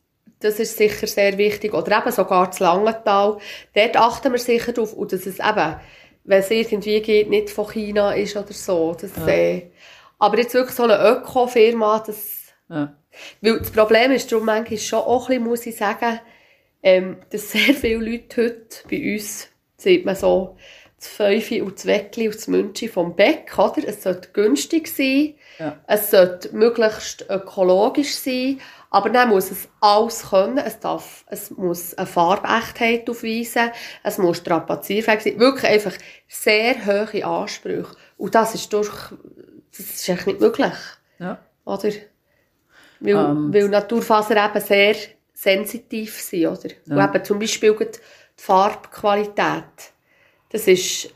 das 0.41 0.59
ist 0.59 0.77
sicher 0.77 1.07
sehr 1.07 1.39
wichtig. 1.39 1.75
Oder 1.75 1.99
eben 1.99 2.11
sogar 2.11 2.49
das 2.49 2.59
Langental. 2.61 3.39
Dort 3.75 3.97
achten 3.97 4.33
wir 4.33 4.39
sicher 4.39 4.73
drauf. 4.73 4.93
Und 4.93 5.13
dass 5.13 5.27
es 5.27 5.39
eben, 5.39 5.77
wenn 6.25 6.41
es 6.41 6.51
irgendwie 6.51 7.01
geht, 7.01 7.31
nicht 7.31 7.51
von 7.51 7.69
China 7.69 8.13
ist 8.13 8.37
oder 8.37 8.53
so. 8.53 8.97
Das, 9.01 9.13
ja. 9.17 9.29
äh, 9.29 9.63
aber 10.23 10.39
jetzt 10.39 10.55
wirklich 10.55 10.77
so 10.77 10.85
eine 10.85 10.99
Öko-Firma, 10.99 11.99
das... 12.07 12.55
Ja. 12.69 12.95
Weil 13.41 13.59
das 13.59 13.73
Problem 13.73 14.13
ist 14.13 14.31
darum 14.31 14.47
manchmal 14.47 14.79
schon 14.79 15.01
auch 15.01 15.29
ein 15.29 15.39
bisschen, 15.39 15.45
muss 15.45 15.67
ich 15.67 15.77
sagen, 15.77 16.21
ähm, 16.83 17.17
dass 17.31 17.51
sehr 17.51 17.75
viele 17.75 18.09
Leute 18.09 18.43
heute 18.43 18.89
bei 18.89 19.15
uns, 19.15 19.49
sieht 19.77 20.07
man 20.07 20.15
so, 20.15 20.57
das 20.97 21.09
Fäufi 21.09 21.61
und 21.61 21.75
das 21.75 21.87
Weckli 21.87 22.29
und 22.29 22.37
das 22.37 22.47
Münchi 22.47 22.87
vom 22.87 23.17
Beck, 23.17 23.59
oder? 23.59 23.83
Es 23.85 24.05
sollte 24.05 24.29
günstig 24.33 24.87
sein, 24.87 25.35
ja. 25.59 25.77
es 25.89 26.13
sollte 26.13 26.55
möglichst 26.55 27.27
ökologisch 27.29 28.15
sein, 28.15 28.61
aber 28.91 29.11
dann 29.11 29.31
muss 29.31 29.51
es 29.51 29.69
alles 29.81 30.31
können. 30.31 30.59
Es, 30.59 30.79
darf, 30.79 31.25
es 31.27 31.51
muss 31.51 31.95
eine 31.95 32.07
Farbechtheit 32.07 33.11
aufweisen, 33.11 33.73
es 34.05 34.19
muss 34.19 34.37
strapazierfähig 34.37 35.21
sein. 35.21 35.39
Wirklich 35.41 35.69
einfach 35.69 35.95
sehr 36.29 36.87
hohe 36.87 37.25
Ansprüche. 37.27 37.97
Und 38.17 38.37
das 38.37 38.55
ist 38.55 38.73
durch, 38.73 39.13
das 39.77 39.81
ist 39.81 40.09
echt 40.09 40.27
nicht 40.27 40.41
möglich. 40.41 40.73
Ja. 41.19 41.39
Oder? 41.65 41.91
Weil, 43.01 43.17
um. 43.17 43.47
Ähm. 43.47 43.55
weil 43.55 43.69
Naturfaser 43.69 44.45
eben 44.45 44.65
sehr 44.65 44.97
sensitiv 45.33 46.21
sind, 46.21 46.47
oder? 46.47 46.69
Ja. 46.87 46.97
Und 46.97 47.15
eben 47.15 47.25
zum 47.25 47.39
Beispiel 47.39 47.75
die 47.75 47.99
Farbqualität. 48.37 49.65
Das 50.51 50.69
ist 50.69 51.09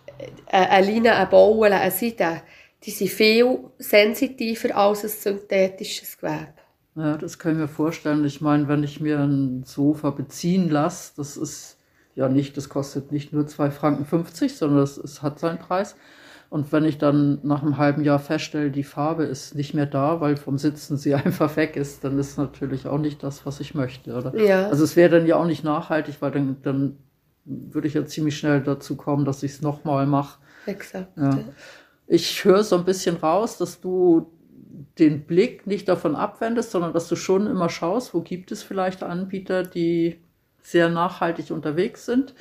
eine 0.47 0.87
Leine, 0.87 1.15
ein 1.15 1.29
Bauen, 1.29 1.73
eine 1.73 1.91
Seide. 1.91 2.43
Die 2.83 2.91
sind 2.91 3.11
viel 3.11 3.59
sensitiver 3.79 4.77
als 4.77 5.05
ein 5.05 5.11
synthetisches 5.11 6.17
Gewebe. 6.17 6.55
Ja, 6.95 7.17
das 7.19 7.39
kann 7.39 7.53
ich 7.53 7.59
mir 7.59 7.69
vorstellen. 7.69 8.25
Ich 8.25 8.41
meine, 8.41 8.69
wenn 8.69 8.83
ich 8.83 9.01
mir 9.01 9.19
ein 9.19 9.65
Sofa 9.65 10.11
beziehen 10.11 10.71
lasse, 10.71 11.13
das 11.17 11.37
ist 11.37 11.77
ja 12.15 12.29
nicht, 12.29 12.57
das 12.57 12.71
kostet 12.71 13.13
nicht 13.13 13.33
nur 13.33 13.45
2,50 13.45 13.71
Franken, 13.71 14.49
sondern 14.49 14.83
es 14.83 15.23
hat 15.23 15.39
seinen 15.39 15.59
Preis. 15.59 15.95
Und 16.49 16.71
wenn 16.73 16.85
ich 16.85 16.99
dann 16.99 17.41
nach 17.43 17.63
einem 17.63 17.77
halben 17.77 18.05
Jahr 18.05 18.19
feststelle, 18.19 18.71
die 18.71 18.85
Farbe 18.85 19.25
ist 19.25 19.55
nicht 19.55 19.75
mehr 19.75 19.87
da, 19.87 20.21
weil 20.21 20.37
vom 20.37 20.59
Sitzen 20.59 20.97
sie 20.97 21.15
einfach 21.25 21.57
weg 21.57 21.77
ist, 21.77 22.05
dann 22.05 22.19
ist 22.19 22.39
natürlich 22.39 22.87
auch 22.87 22.99
nicht 22.99 23.23
das, 23.23 23.47
was 23.47 23.61
ich 23.61 23.75
möchte. 23.75 24.15
Oder? 24.15 24.35
Ja. 24.37 24.69
Also 24.69 24.85
es 24.85 24.97
wäre 24.97 25.19
dann 25.19 25.27
ja 25.27 25.37
auch 25.37 25.47
nicht 25.47 25.65
nachhaltig, 25.65 26.17
weil 26.21 26.31
dann, 26.31 26.57
dann 26.63 26.99
würde 27.45 27.89
ich 27.89 27.95
ja 27.95 28.05
ziemlich 28.05 28.37
schnell 28.37 28.61
dazu 28.61 28.97
kommen, 28.97 29.25
dass 29.25 29.43
ich 29.43 29.53
es 29.53 29.63
nochmal 29.63 30.07
mache. 30.07 30.39
Exakt. 30.67 31.17
Ja. 31.17 31.39
Ich 32.07 32.45
höre 32.45 32.63
so 32.63 32.77
ein 32.77 32.85
bisschen 32.85 33.17
raus, 33.17 33.59
dass 33.59 33.81
du 33.81 34.33
den 34.99 35.25
Blick 35.27 35.67
nicht 35.67 35.89
davon 35.89 36.17
abwendest, 36.17 36.71
sondern 36.71 36.93
dass 36.93 37.09
du 37.09 37.17
schon 37.17 37.47
immer 37.47 37.69
schaust, 37.69 38.15
wo 38.15 38.21
gibt 38.21 38.53
es 38.53 38.63
vielleicht 38.63 39.03
Anbieter, 39.03 39.63
die 39.63 40.21
sehr 40.63 40.89
nachhaltig 40.89 41.51
unterwegs 41.51 42.07
sind, 42.07 42.35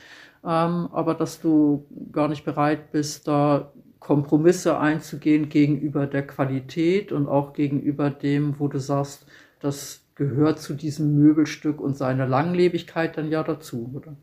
ähm, 0.43 0.89
aber 0.91 1.13
dass 1.13 1.41
du 1.41 1.85
gar 2.11 2.27
nicht 2.27 2.45
bereit 2.45 2.91
bist, 2.91 3.27
da 3.27 3.71
Kompromisse 4.05 4.77
einzugehen 4.77 5.49
gegenüber 5.49 6.07
der 6.07 6.25
Qualität 6.25 7.11
und 7.11 7.27
auch 7.27 7.53
gegenüber 7.53 8.09
dem, 8.09 8.59
wo 8.59 8.67
du 8.67 8.79
sagst, 8.79 9.25
das 9.59 10.01
gehört 10.15 10.59
zu 10.59 10.73
diesem 10.73 11.15
Möbelstück 11.15 11.81
und 11.81 11.97
seiner 11.97 12.27
Langlebigkeit 12.27 13.17
dann 13.17 13.29
ja 13.29 13.43
dazu, 13.43 13.91
oder? 13.95 14.15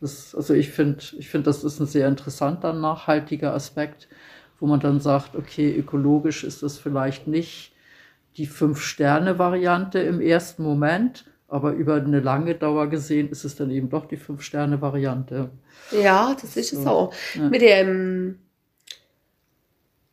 Das, 0.00 0.34
also 0.34 0.52
ich 0.54 0.70
finde, 0.70 0.98
ich 1.18 1.28
finde, 1.28 1.46
das 1.46 1.64
ist 1.64 1.80
ein 1.80 1.86
sehr 1.86 2.08
interessanter, 2.08 2.72
nachhaltiger 2.72 3.54
Aspekt 3.54 4.08
wo 4.58 4.66
man 4.66 4.80
dann 4.80 5.00
sagt, 5.00 5.36
okay, 5.36 5.74
ökologisch 5.76 6.44
ist 6.44 6.62
das 6.62 6.78
vielleicht 6.78 7.26
nicht 7.26 7.72
die 8.36 8.46
Fünf-Sterne-Variante 8.46 9.98
im 9.98 10.20
ersten 10.20 10.62
Moment, 10.62 11.24
aber 11.48 11.72
über 11.72 11.94
eine 11.94 12.20
lange 12.20 12.54
Dauer 12.54 12.88
gesehen 12.88 13.30
ist 13.30 13.44
es 13.44 13.56
dann 13.56 13.70
eben 13.70 13.88
doch 13.88 14.06
die 14.06 14.16
Fünf-Sterne-Variante. 14.16 15.50
Ja, 16.02 16.36
das 16.40 16.56
ist 16.56 16.70
so. 16.70 16.82
so. 16.82 17.12
Ja. 17.34 17.52
Wir, 17.52 17.62
ähm, 17.62 18.38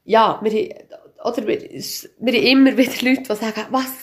ja, 0.05 0.39
wir, 0.41 0.75
oder 1.23 1.47
wir, 1.47 1.61
wir 1.61 2.33
haben 2.33 2.45
immer 2.45 2.77
wieder 2.77 3.09
Leute, 3.09 3.23
die 3.23 3.35
sagen, 3.35 3.65
was, 3.69 3.93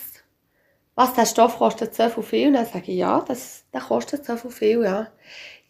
was, 0.95 1.13
der 1.13 1.25
Stoff 1.25 1.57
kostet 1.57 1.93
so 1.93 2.21
viel? 2.21 2.47
Und 2.47 2.53
dann 2.53 2.65
sage 2.65 2.91
ich, 2.91 2.97
ja, 2.97 3.23
das, 3.27 3.63
der 3.73 3.81
kostet 3.81 4.25
so 4.25 4.49
viel, 4.49 4.83
ja 4.83 5.11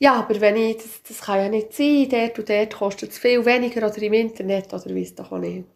ja, 0.02 0.16
aber 0.16 0.42
wenn 0.42 0.56
ich, 0.56 0.78
das, 0.78 1.04
das 1.08 1.22
kann 1.22 1.38
ja 1.38 1.48
nicht 1.48 1.74
sein, 1.74 2.10
dort 2.10 2.40
und 2.40 2.50
dort 2.50 2.74
kostet 2.74 3.12
es 3.12 3.20
viel 3.20 3.46
weniger 3.46 3.86
oder 3.86 4.02
im 4.02 4.14
Internet 4.14 4.74
oder 4.74 4.96
weiss 4.96 5.14
doch 5.14 5.32
auch 5.32 5.38
nicht. 5.38 5.68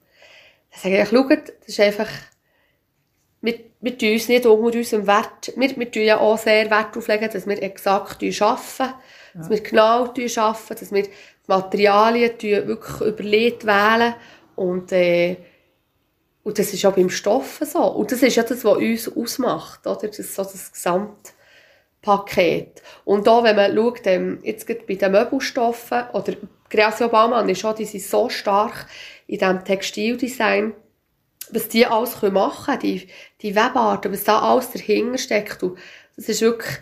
Dann 0.71 0.81
sage 0.81 1.03
ich, 1.03 1.09
schaut, 1.09 1.50
das 1.59 1.67
ist 1.67 1.79
einfach, 1.79 2.09
wir, 3.41 3.59
wir 3.81 3.95
tun 3.95 4.13
uns 4.13 4.27
nicht 4.27 4.47
unter 4.47 4.79
unserem 4.79 5.05
Wert, 5.05 5.53
wir, 5.55 5.77
wir 5.77 5.91
tun 5.91 6.01
ja 6.01 6.19
auch 6.19 6.39
sehr 6.39 6.71
Wert 6.71 6.95
darauf 6.95 7.07
legen, 7.07 7.29
dass 7.31 7.45
wir 7.45 7.62
exakt 7.62 8.24
arbeiten, 8.24 8.63
ja. 8.79 9.00
dass 9.35 9.50
wir 9.51 9.62
genau 9.62 10.05
arbeiten, 10.05 10.75
dass 10.79 10.91
wir 10.91 11.07
Materialien 11.45 12.33
wirklich 12.41 13.01
überlegt 13.01 13.67
wählen 13.67 14.15
und, 14.55 14.91
äh, 14.91 15.38
und 16.43 16.59
das 16.59 16.74
ist 16.74 16.85
auch 16.85 16.93
beim 16.93 17.09
Stoffen 17.09 17.65
so. 17.65 17.83
Und 17.83 18.12
das 18.12 18.21
ist 18.21 18.35
ja 18.35 18.43
das, 18.43 18.63
was 18.63 18.77
uns 18.77 19.17
ausmacht, 19.17 19.88
oder? 19.88 20.07
Das 20.07 20.19
ist 20.19 20.35
so 20.35 20.43
das 20.43 20.71
Gesamt 20.71 21.33
Paket. 22.05 22.83
Und 23.03 23.25
da, 23.25 23.43
wenn 23.43 23.55
man 23.55 23.75
schaut, 23.75 24.05
ähm, 24.05 24.39
jetzt 24.43 24.67
bei 24.67 24.93
den 24.93 25.12
Möbelstoffen, 25.12 26.03
oder 26.13 26.33
Gracio 26.69 27.09
Baumann 27.09 27.50
ist 27.50 27.59
schon, 27.62 27.75
die 27.75 27.85
sind 27.85 28.03
so 28.03 28.29
stark 28.29 28.88
in 29.27 29.39
diesem 29.39 29.65
Textildesign, 29.65 30.74
was 31.50 31.67
die 31.67 31.85
alles 31.85 32.21
machen 32.21 32.65
können, 32.65 32.79
die, 32.79 33.07
die 33.41 33.55
Webarten, 33.55 34.13
was 34.13 34.24
da 34.24 34.39
alles 34.39 34.71
dahinter 34.71 35.17
steckt. 35.17 35.63
Das 36.15 36.29
ist 36.29 36.41
wirklich, 36.41 36.77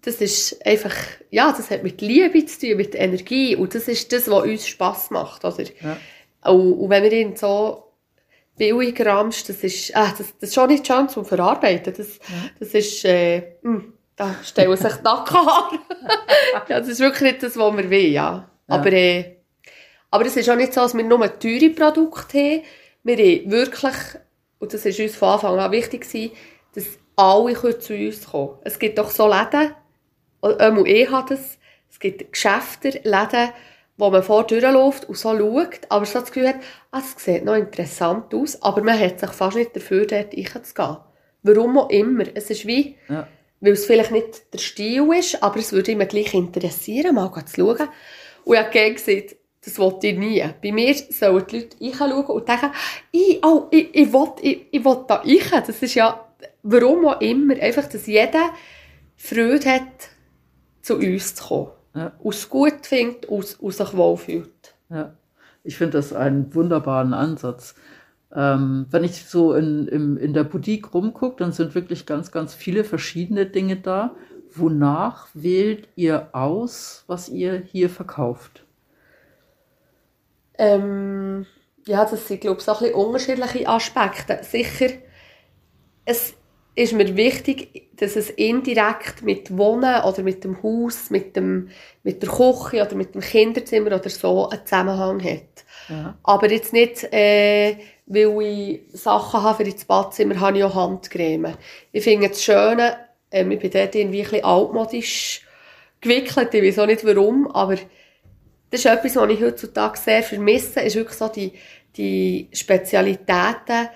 das 0.00 0.16
ist 0.16 0.64
einfach, 0.66 0.94
ja, 1.30 1.52
das 1.52 1.70
hat 1.70 1.82
mit 1.82 2.00
Liebe 2.00 2.44
zu 2.46 2.60
tun, 2.60 2.76
mit 2.78 2.94
Energie. 2.94 3.56
Und 3.56 3.74
das 3.74 3.86
ist 3.86 4.12
das, 4.12 4.30
was 4.30 4.44
uns 4.44 4.66
Spass 4.66 5.10
macht, 5.10 5.44
oder? 5.44 5.64
Ja. 5.82 5.96
Und, 6.44 6.72
und 6.74 6.90
wenn 6.90 7.02
wir 7.02 7.12
ihn 7.12 7.36
so 7.36 7.92
billig 8.56 9.00
ramst, 9.04 9.48
das 9.48 9.64
ist, 9.64 9.90
äh, 9.90 9.94
das, 9.94 10.18
das 10.18 10.50
ist 10.50 10.54
schon 10.54 10.68
nicht 10.68 10.86
schön 10.86 11.08
zum 11.08 11.24
Verarbeiten. 11.24 11.92
Das, 11.96 12.18
ja. 12.18 12.50
das 12.58 12.68
ist, 12.74 13.04
äh, 13.04 13.56
mh, 13.62 13.80
hm. 13.80 13.94
Da 14.16 14.34
stellen 14.44 14.76
sich 14.76 14.92
die 14.92 15.02
Nackenhaare. 15.02 15.78
ja, 16.68 16.78
das 16.80 16.88
ist 16.88 17.00
wirklich 17.00 17.32
nicht 17.32 17.42
das, 17.42 17.56
was 17.56 17.76
wir 17.76 17.90
wollen, 17.90 18.12
ja. 18.12 18.12
ja. 18.12 18.48
Aber, 18.68 18.92
äh, 18.92 19.38
aber 20.10 20.26
es 20.26 20.36
ist 20.36 20.48
auch 20.48 20.56
nicht 20.56 20.72
so, 20.72 20.82
dass 20.82 20.94
wir 20.94 21.02
nur 21.02 21.38
teure 21.38 21.70
Produkte 21.70 22.38
haben. 22.38 22.62
Wir 23.02 23.16
haben 23.16 23.50
wirklich, 23.50 23.94
und 24.60 24.72
das 24.72 24.86
ist 24.86 25.00
uns 25.00 25.16
von 25.16 25.30
Anfang 25.30 25.58
an 25.58 25.72
wichtig 25.72 26.02
gewesen, 26.02 26.30
dass 26.74 26.84
alle 27.16 27.78
zu 27.78 27.94
uns 27.94 28.24
kommen 28.24 28.48
können. 28.48 28.58
Es 28.62 28.78
gibt 28.78 28.98
doch 28.98 29.10
so 29.10 29.26
Läden, 29.26 29.74
einmal 30.42 30.86
ich 30.86 31.10
habe 31.10 31.34
das, 31.34 31.58
es 31.90 31.98
gibt 31.98 32.32
Geschäfte, 32.32 33.00
Läden, 33.02 33.50
wo 33.96 34.10
man 34.10 34.22
vor 34.22 34.44
durchläuft 34.44 35.08
und 35.08 35.16
so 35.16 35.36
schaut, 35.36 35.80
aber 35.88 36.04
so 36.04 36.20
das 36.20 36.32
Gefühl 36.32 36.48
hat, 36.48 36.56
ah, 36.90 37.00
das 37.00 37.24
sieht 37.24 37.44
noch 37.44 37.54
interessant 37.54 38.34
aus, 38.34 38.60
aber 38.62 38.82
man 38.82 38.98
hat 38.98 39.20
sich 39.20 39.30
fast 39.30 39.56
nicht 39.56 39.76
dafür, 39.76 40.06
dort 40.06 40.34
reinzugehen. 40.34 40.96
Warum 41.42 41.78
auch 41.78 41.90
immer. 41.90 42.24
Es 42.34 42.50
ist 42.50 42.66
wie, 42.66 42.96
ja 43.08 43.28
weil 43.64 43.72
es 43.72 43.86
vielleicht 43.86 44.10
nicht 44.10 44.52
der 44.52 44.58
Stil 44.58 45.10
ist, 45.18 45.42
aber 45.42 45.58
es 45.58 45.72
würde 45.72 45.96
mich 45.96 46.08
gleich 46.08 46.34
interessieren, 46.34 47.14
mal 47.14 47.32
zu 47.46 47.56
schauen. 47.56 47.88
Und 48.44 48.54
ich 48.54 48.60
habe 48.60 48.70
gerne 48.70 48.94
gesagt, 48.94 49.36
das 49.64 49.78
wollte 49.78 50.08
ich 50.08 50.18
nie. 50.18 50.44
Bei 50.62 50.70
mir 50.70 50.94
sollen 50.94 51.46
die 51.50 51.60
Leute 51.60 51.76
reinschauen 51.80 52.26
und 52.26 52.48
denken, 52.48 52.70
ich, 53.10 53.42
oh, 53.42 53.68
ich, 53.70 53.94
ich, 53.94 54.12
will, 54.12 54.32
ich, 54.42 54.66
ich 54.70 54.84
will 54.84 55.04
da 55.08 55.14
rein. 55.14 55.62
Das 55.66 55.82
ist 55.82 55.94
ja, 55.94 56.28
warum 56.62 57.06
auch 57.06 57.20
immer, 57.22 57.54
einfach, 57.54 57.86
dass 57.86 58.06
jeder 58.06 58.50
Freude 59.16 59.70
hat, 59.70 60.10
zu 60.82 60.96
uns 60.96 61.34
zu 61.34 61.44
kommen. 61.44 61.70
Ja. 61.94 62.12
Und 62.18 62.34
es 62.34 62.48
gut 62.48 62.86
findet 62.86 63.26
und, 63.26 63.58
und 63.60 63.74
sich 63.74 63.96
wohlfühlt. 63.96 64.74
Ja. 64.90 65.14
Ich 65.62 65.78
finde 65.78 65.98
das 65.98 66.12
einen 66.12 66.54
wunderbaren 66.54 67.14
Ansatz. 67.14 67.74
Ähm, 68.34 68.86
wenn 68.90 69.04
ich 69.04 69.24
so 69.26 69.54
in, 69.54 69.86
in, 69.88 70.16
in 70.16 70.34
der 70.34 70.44
Boutique 70.44 70.92
rumgucke, 70.92 71.36
dann 71.38 71.52
sind 71.52 71.74
wirklich 71.74 72.04
ganz, 72.04 72.32
ganz 72.32 72.52
viele 72.52 72.84
verschiedene 72.84 73.46
Dinge 73.46 73.76
da. 73.76 74.14
Wonach 74.54 75.28
wählt 75.34 75.88
ihr 75.96 76.28
aus, 76.32 77.04
was 77.06 77.28
ihr 77.28 77.54
hier 77.58 77.88
verkauft? 77.90 78.64
Ähm, 80.58 81.46
ja, 81.86 82.04
das 82.04 82.26
sind, 82.26 82.40
glaube 82.40 82.58
ich, 82.58 82.64
so 82.64 82.72
ein 82.72 82.78
bisschen 82.78 82.94
unterschiedliche 82.94 83.68
Aspekte. 83.68 84.38
Sicher, 84.42 84.90
es 86.04 86.34
ist 86.74 86.92
mir 86.92 87.16
wichtig, 87.16 87.88
dass 87.96 88.16
es 88.16 88.30
indirekt 88.30 89.22
mit 89.22 89.56
Wohnen 89.56 90.02
oder 90.02 90.22
mit 90.22 90.42
dem 90.42 90.60
Haus, 90.62 91.10
mit, 91.10 91.36
dem, 91.36 91.68
mit 92.02 92.22
der 92.22 92.28
Küche 92.28 92.82
oder 92.82 92.94
mit 92.96 93.14
dem 93.14 93.20
Kinderzimmer 93.20 93.94
oder 93.94 94.10
so 94.10 94.48
einen 94.48 94.66
Zusammenhang 94.66 95.22
hat. 95.22 95.64
Ja. 95.88 96.18
Aber 96.24 96.50
jetzt 96.50 96.72
nicht, 96.72 97.04
äh, 97.12 97.76
weil 98.06 98.42
ich 98.42 98.80
Sachen 98.92 99.42
habe 99.42 99.64
für 99.64 99.70
das 99.70 99.84
Badzimmer, 99.84 100.40
habe 100.40 100.58
ich 100.58 100.64
auch 100.64 100.74
Handcreme. 100.74 101.54
Ich 101.92 102.02
finde 102.02 102.28
das 102.28 102.42
Schöne, 102.42 102.96
ähm, 103.30 103.52
ich 103.52 103.60
bin 103.60 103.70
dort 103.70 103.94
irgendwie 103.94 104.22
ein 104.22 104.30
bisschen 104.30 104.44
altmodisch 104.44 105.42
gewickelt, 106.00 106.52
ich 106.54 106.62
weiß 106.62 106.78
auch 106.80 106.86
nicht 106.86 107.04
warum, 107.04 107.46
aber 107.50 107.76
das 108.70 108.80
ist 108.80 108.86
etwas, 108.86 109.16
was 109.16 109.30
ich 109.30 109.40
heutzutage 109.40 109.98
sehr 109.98 110.22
vermisse, 110.22 110.80
ist 110.80 110.96
wirklich 110.96 111.16
so 111.16 111.28
die, 111.28 111.52
die 111.96 112.48
Spezialitäten, 112.52 113.88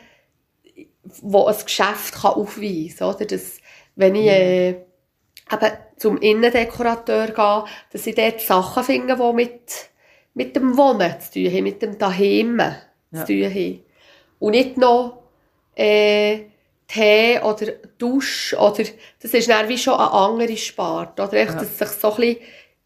die 1.23 1.37
ein 1.37 1.65
Geschäft 1.65 2.15
kann 2.15 2.33
aufweisen 2.33 2.99
kann. 2.99 3.15
Oder? 3.15 3.25
Das, 3.27 3.59
wenn 3.97 4.15
ich, 4.15 4.27
äh, 4.27 4.69
eben 4.69 5.73
zum 5.97 6.19
Innendekorateur 6.19 7.29
gehen, 7.29 7.73
dass 7.93 8.07
ich 8.07 8.15
dort 8.15 8.41
Sachen 8.41 8.85
finde, 8.85 9.17
die 9.17 9.33
mit, 9.33 9.91
mit 10.35 10.57
dem 10.57 10.77
Wohnen 10.77 11.21
zu 11.21 11.33
tun 11.33 11.53
haben, 11.53 11.65
mit 11.65 11.83
dem 11.83 11.99
Daheim 11.99 12.59
ja. 12.59 13.25
zu 13.25 13.27
tun 13.27 13.45
haben. 13.45 13.81
Und 14.39 14.53
nicht 14.53 14.77
noch 14.77 15.23
äh, 15.75 16.45
Tee 16.87 17.41
oder 17.41 17.73
Dusch 17.99 18.55
oder 18.55 18.85
das 19.21 19.35
ist 19.35 19.49
dann 19.49 19.69
wie 19.69 19.79
schon 19.79 19.95
eine 19.95 20.13
andere 20.13 20.57
Sparte. 20.57 21.23
Oder 21.23 21.35
echt, 21.35 21.55
ja. 21.55 21.61
dass 21.61 21.71
es 21.71 21.79
sich 21.79 21.89
so 21.89 22.13
ein 22.13 22.17
bisschen 22.17 22.37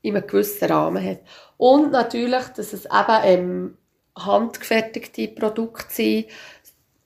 in 0.02 0.16
einem 0.16 0.26
gewissen 0.26 0.70
Rahmen 0.70 1.04
hat. 1.04 1.20
Und 1.56 1.92
natürlich, 1.92 2.44
dass 2.56 2.72
es 2.72 2.86
eben 2.86 3.20
ähm, 3.24 3.78
handgefertigte 4.16 5.28
Produkte 5.28 5.94
sind, 5.94 6.26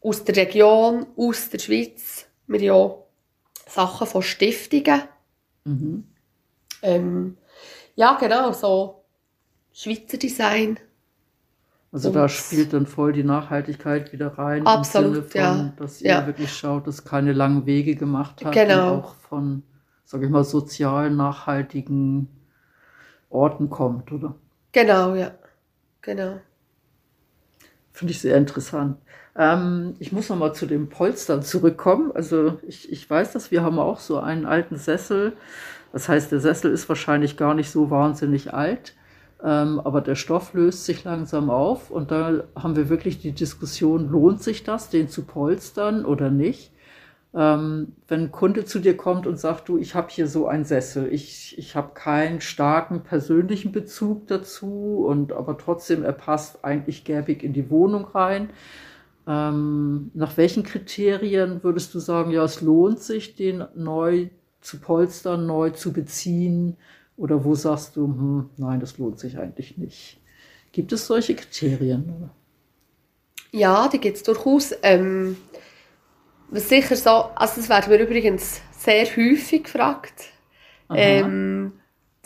aus 0.06 0.22
der 0.22 0.36
Region, 0.36 1.06
aus 1.16 1.50
der 1.50 1.58
Schweiz. 1.58 2.26
Wir 2.46 2.58
haben 2.58 2.64
ja 2.64 2.94
Sachen 3.66 4.06
von 4.06 4.22
Stiftungen. 4.22 5.02
Mhm. 5.64 6.04
Ähm, 6.82 7.36
ja, 7.96 8.16
genau, 8.20 8.52
so 8.52 9.04
Schweizer 9.72 10.16
Design. 10.16 10.78
Also 11.90 12.10
da 12.10 12.28
spielt 12.28 12.72
dann 12.72 12.86
voll 12.86 13.12
die 13.14 13.24
Nachhaltigkeit 13.24 14.12
wieder 14.12 14.38
rein. 14.38 14.66
Absolut, 14.66 15.06
im 15.06 15.14
Sinne 15.14 15.24
von, 15.24 15.40
ja. 15.40 15.72
Dass 15.76 16.00
ihr 16.02 16.10
ja. 16.10 16.26
wirklich 16.26 16.52
schaut, 16.52 16.86
dass 16.86 17.04
keine 17.04 17.32
langen 17.32 17.66
Wege 17.66 17.96
gemacht 17.96 18.44
hat. 18.44 18.52
Genau. 18.52 18.94
Und 18.94 19.04
auch 19.04 19.14
von, 19.14 19.62
sag 20.04 20.22
ich 20.22 20.28
mal, 20.28 20.44
sozial 20.44 21.10
nachhaltigen 21.10 22.28
Orten 23.30 23.70
kommt, 23.70 24.12
oder? 24.12 24.36
Genau, 24.72 25.14
ja. 25.14 25.32
Genau. 26.02 26.38
Finde 27.96 28.10
ich 28.12 28.20
sehr 28.20 28.36
interessant. 28.36 28.98
Ähm, 29.34 29.94
ich 30.00 30.12
muss 30.12 30.28
noch 30.28 30.36
mal 30.36 30.52
zu 30.52 30.66
den 30.66 30.90
Polstern 30.90 31.42
zurückkommen. 31.42 32.12
Also 32.14 32.58
ich, 32.66 32.92
ich 32.92 33.08
weiß, 33.08 33.32
dass 33.32 33.50
wir 33.50 33.62
haben 33.62 33.78
auch 33.78 34.00
so 34.00 34.18
einen 34.18 34.44
alten 34.44 34.76
Sessel. 34.76 35.32
Das 35.94 36.06
heißt, 36.06 36.30
der 36.30 36.40
Sessel 36.40 36.72
ist 36.72 36.90
wahrscheinlich 36.90 37.38
gar 37.38 37.54
nicht 37.54 37.70
so 37.70 37.88
wahnsinnig 37.90 38.52
alt. 38.52 38.94
Ähm, 39.42 39.80
aber 39.80 40.02
der 40.02 40.14
Stoff 40.14 40.52
löst 40.52 40.84
sich 40.84 41.04
langsam 41.04 41.48
auf 41.48 41.90
und 41.90 42.10
da 42.10 42.44
haben 42.54 42.76
wir 42.76 42.90
wirklich 42.90 43.18
die 43.22 43.32
Diskussion, 43.32 44.10
lohnt 44.10 44.42
sich 44.42 44.62
das, 44.62 44.90
den 44.90 45.08
zu 45.08 45.22
polstern 45.24 46.04
oder 46.04 46.28
nicht? 46.28 46.72
Ähm, 47.34 47.92
wenn 48.08 48.20
ein 48.22 48.32
Kunde 48.32 48.64
zu 48.64 48.78
dir 48.78 48.96
kommt 48.96 49.26
und 49.26 49.38
sagt, 49.38 49.68
du, 49.68 49.78
ich 49.78 49.94
habe 49.94 50.08
hier 50.10 50.26
so 50.26 50.46
einen 50.46 50.64
Sessel, 50.64 51.12
ich, 51.12 51.58
ich 51.58 51.76
habe 51.76 51.92
keinen 51.94 52.40
starken 52.40 53.02
persönlichen 53.02 53.72
Bezug 53.72 54.26
dazu 54.28 55.04
und 55.06 55.32
aber 55.32 55.58
trotzdem, 55.58 56.02
er 56.02 56.12
passt 56.12 56.64
eigentlich 56.64 57.04
gäbig 57.04 57.42
in 57.42 57.52
die 57.52 57.68
Wohnung 57.68 58.06
rein. 58.06 58.50
Ähm, 59.26 60.10
nach 60.14 60.36
welchen 60.36 60.62
Kriterien 60.62 61.62
würdest 61.62 61.94
du 61.94 61.98
sagen, 61.98 62.30
ja, 62.30 62.44
es 62.44 62.60
lohnt 62.60 63.00
sich, 63.00 63.34
den 63.34 63.64
neu 63.74 64.28
zu 64.60 64.78
polstern, 64.78 65.46
neu 65.46 65.70
zu 65.70 65.92
beziehen? 65.92 66.76
Oder 67.16 67.44
wo 67.44 67.54
sagst 67.54 67.96
du, 67.96 68.06
hm, 68.06 68.50
nein, 68.56 68.80
das 68.80 68.98
lohnt 68.98 69.18
sich 69.18 69.38
eigentlich 69.38 69.78
nicht? 69.78 70.20
Gibt 70.72 70.92
es 70.92 71.06
solche 71.06 71.34
Kriterien? 71.34 72.30
Ja, 73.50 73.88
die 73.88 73.98
gibt 73.98 74.18
es 74.18 74.22
durchaus. 74.22 74.74
Ähm, 74.82 75.36
was 76.48 76.68
sicher 76.68 76.96
so, 76.96 77.30
also 77.34 77.54
das 77.56 77.68
werden 77.68 77.90
wir 77.90 78.00
übrigens 78.00 78.60
sehr 78.78 79.04
häufig 79.04 79.64
gefragt. 79.64 80.26
Ähm, 80.94 81.72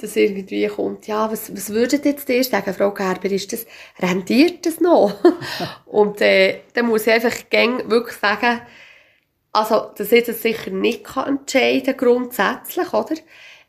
dass 0.01 0.17
irgendwie 0.17 0.67
kommt, 0.67 1.07
ja, 1.07 1.31
was, 1.31 1.55
was 1.55 1.71
würdet 1.71 2.05
jetzt 2.05 2.29
ihr 2.29 2.45
sagen, 2.45 2.75
Frau 2.75 2.91
Gerber, 2.93 3.31
ist 3.31 3.53
das, 3.53 3.67
rendiert 3.99 4.65
das 4.67 4.81
noch? 4.81 5.15
und 5.87 6.21
äh, 6.21 6.61
dann 6.75 6.87
muss 6.87 7.07
ich 7.07 7.13
einfach 7.13 7.35
wirklich 7.51 8.17
sagen, 8.17 8.61
also, 9.53 9.91
dass 9.97 10.13
ich 10.13 10.25
das 10.25 10.43
sicher 10.43 10.71
nicht 10.71 11.05
kann 11.05 11.39
entscheiden 11.39 11.97
grundsätzlich, 11.97 12.93
oder? 12.93 13.17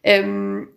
Ähm, 0.04 0.70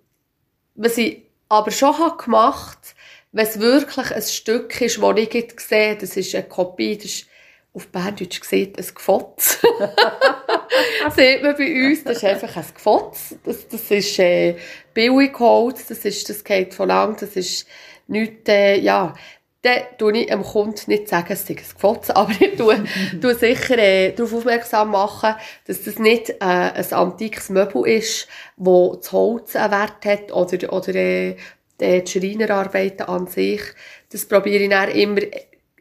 was 0.74 0.98
ich 0.98 1.22
aber 1.48 1.70
schon 1.70 1.98
habe 1.98 2.22
gemacht, 2.22 2.94
wenn 3.32 3.46
es 3.46 3.60
wirklich 3.60 4.10
ein 4.12 4.22
Stück 4.22 4.80
ist, 4.80 5.00
das 5.00 5.16
ich 5.18 5.34
jetzt 5.34 5.60
sehe, 5.60 5.96
das 5.96 6.16
ist 6.16 6.34
eine 6.34 6.44
Kopie, 6.44 6.96
das 6.96 7.06
ist 7.06 7.26
auf 7.74 7.88
Berndeutsch 7.88 8.40
gesehen 8.40 8.72
ein 8.76 8.86
Gefotz. 8.94 9.58
sieht 11.16 11.42
man 11.42 11.56
bei 11.56 11.88
uns, 11.88 12.04
das 12.04 12.18
ist 12.18 12.24
einfach 12.24 12.56
ein 12.56 12.64
Gefotz. 12.72 13.34
Das, 13.44 13.68
das 13.68 13.90
ist 13.90 14.18
äh, 14.20 14.56
Billigholz, 14.94 15.86
das, 15.86 16.04
ist, 16.04 16.28
das 16.28 16.44
geht 16.44 16.72
von 16.72 16.88
lang, 16.88 17.16
das 17.18 17.36
ist 17.36 17.66
nichts, 18.06 18.48
äh, 18.48 18.78
ja, 18.78 19.14
dann 19.62 19.82
tue 19.98 20.18
ich 20.18 20.26
dem 20.26 20.42
Kunden 20.42 20.78
nicht 20.88 21.08
sagen, 21.08 21.32
es 21.32 21.46
sei 21.46 21.54
ein 21.54 21.56
Gefotz, 21.56 22.10
aber 22.10 22.32
ich 22.38 22.56
tue, 22.56 22.84
tue 23.20 23.34
sicher 23.34 23.78
äh, 23.78 24.12
darauf 24.12 24.34
aufmerksam 24.34 24.90
machen, 24.90 25.34
dass 25.66 25.82
das 25.82 25.98
nicht 25.98 26.30
äh, 26.30 26.34
ein 26.40 26.92
antikes 26.92 27.48
Möbel 27.48 27.86
ist, 27.86 28.28
wo 28.56 28.94
das 28.94 29.10
Holz 29.10 29.56
einen 29.56 29.72
Wert 29.72 30.04
hat 30.04 30.32
oder, 30.32 30.72
oder 30.72 30.94
äh, 30.94 31.36
die 31.80 32.04
Schreinerarbeiten 32.06 33.06
an 33.06 33.26
sich. 33.26 33.62
Das 34.12 34.26
probiere 34.26 34.62
ich 34.62 34.70
dann 34.70 34.90
immer 34.90 35.20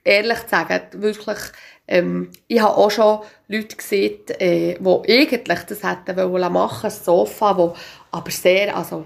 ehrlich 0.03 0.39
zu 0.43 0.49
sagen, 0.49 0.81
wirklich 0.93 1.37
ähm, 1.87 2.31
ich 2.47 2.61
habe 2.61 2.77
auch 2.77 2.91
schon 2.91 3.19
Leute 3.47 3.75
gesehen, 3.75 4.21
äh, 4.39 4.77
die 4.79 5.13
eigentlich 5.13 5.59
das 5.59 5.83
hätten 5.83 6.15
wollen 6.15 6.53
machen, 6.53 6.89
ein 6.89 6.91
Sofa, 6.91 7.57
wo 7.57 7.75
aber 8.11 8.31
sehr, 8.31 8.75
also, 8.75 9.05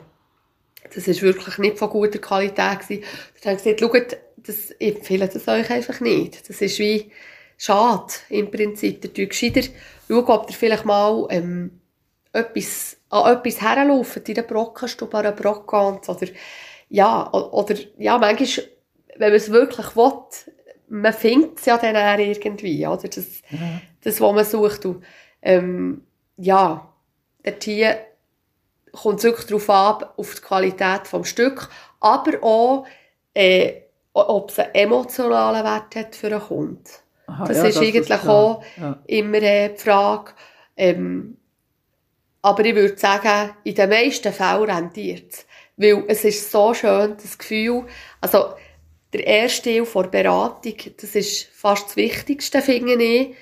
das 0.93 1.07
ist 1.07 1.21
wirklich 1.21 1.57
nicht 1.57 1.77
von 1.77 1.89
guter 1.89 2.19
Qualität 2.19 2.79
gewesen. 2.79 3.03
Dann 3.41 3.57
habe 3.57 3.69
ich 3.69 3.75
gesagt, 3.75 3.79
schaut, 3.79 4.17
das, 4.37 4.75
ich 4.79 4.95
empfehle 4.95 5.27
das 5.27 5.47
euch 5.47 5.69
einfach 5.69 5.99
nicht. 5.99 6.47
Das 6.47 6.61
ist 6.61 6.79
wie 6.79 7.11
schade, 7.57 8.13
im 8.29 8.49
Prinzip. 8.49 9.01
Der 9.01 9.13
tut 9.13 9.29
gescheiter 9.29 9.67
schauen, 10.07 10.25
ob 10.25 10.49
ihr 10.49 10.55
vielleicht 10.55 10.85
mal, 10.85 11.27
ähm, 11.29 11.81
etwas, 12.31 12.97
an 13.09 13.35
etwas 13.35 13.61
herlaufen, 13.61 14.23
in 14.23 14.35
der 14.35 14.43
Brockenstube, 14.43 15.17
an 15.17 15.25
einer 15.25 15.35
Brockgans, 15.35 16.07
oder, 16.07 16.27
ja, 16.89 17.31
oder, 17.31 17.75
ja, 17.97 18.17
manchmal, 18.17 18.67
wenn 19.17 19.29
man 19.29 19.37
es 19.37 19.51
wirklich 19.51 19.95
will, 19.95 20.13
man 20.89 21.13
findet 21.13 21.59
es 21.59 21.65
ja 21.65 21.77
dann 21.77 21.95
auch 21.95 22.17
irgendwie, 22.17 22.85
oder? 22.87 23.07
Das, 23.07 23.41
mhm. 23.49 23.81
das 24.01 24.21
was 24.21 24.33
man 24.33 24.45
sucht. 24.45 24.85
Und, 24.85 25.03
ähm, 25.41 26.03
ja, 26.37 26.93
dort 27.43 27.63
hier 27.63 27.99
kommt 28.91 29.19
es 29.19 29.23
wirklich 29.25 29.47
darauf 29.47 29.69
ab, 29.69 30.13
auf 30.17 30.35
die 30.35 30.41
Qualität 30.41 31.01
des 31.11 31.29
Stück, 31.29 31.69
aber 31.99 32.43
auch, 32.43 32.87
äh, 33.33 33.81
ob 34.13 34.49
es 34.49 34.59
einen 34.59 34.73
emotionalen 34.73 35.63
Wert 35.63 35.95
hat 35.95 36.15
für 36.15 36.27
einen 36.27 36.39
Kunden. 36.39 36.83
Aha, 37.27 37.45
das 37.45 37.57
ja, 37.57 37.63
ist 37.65 37.75
das 37.75 37.83
eigentlich 37.83 38.09
ist 38.09 38.27
auch 38.27 38.63
ja. 38.77 38.97
immer 39.05 39.41
äh, 39.41 39.69
die 39.69 39.79
Frage. 39.79 40.31
Ähm, 40.75 41.37
aber 42.41 42.65
ich 42.65 42.75
würde 42.75 42.97
sagen, 42.97 43.51
in 43.63 43.75
den 43.75 43.89
meisten 43.89 44.31
Fällen 44.31 44.69
rentiert 44.69 45.33
es. 45.33 45.45
Weil 45.75 46.05
es 46.07 46.23
ist 46.23 46.51
so 46.51 46.73
schön, 46.73 47.15
das 47.21 47.37
Gefühl, 47.37 47.85
also 48.21 48.53
der 49.13 49.25
erste 49.25 49.63
Teil 49.63 49.85
der 49.93 50.09
Beratung, 50.09 50.75
das 50.99 51.15
ist 51.15 51.47
fast 51.53 51.87
das 51.87 51.95
Wichtigste, 51.95 52.61
finde 52.61 53.01
ich. 53.01 53.35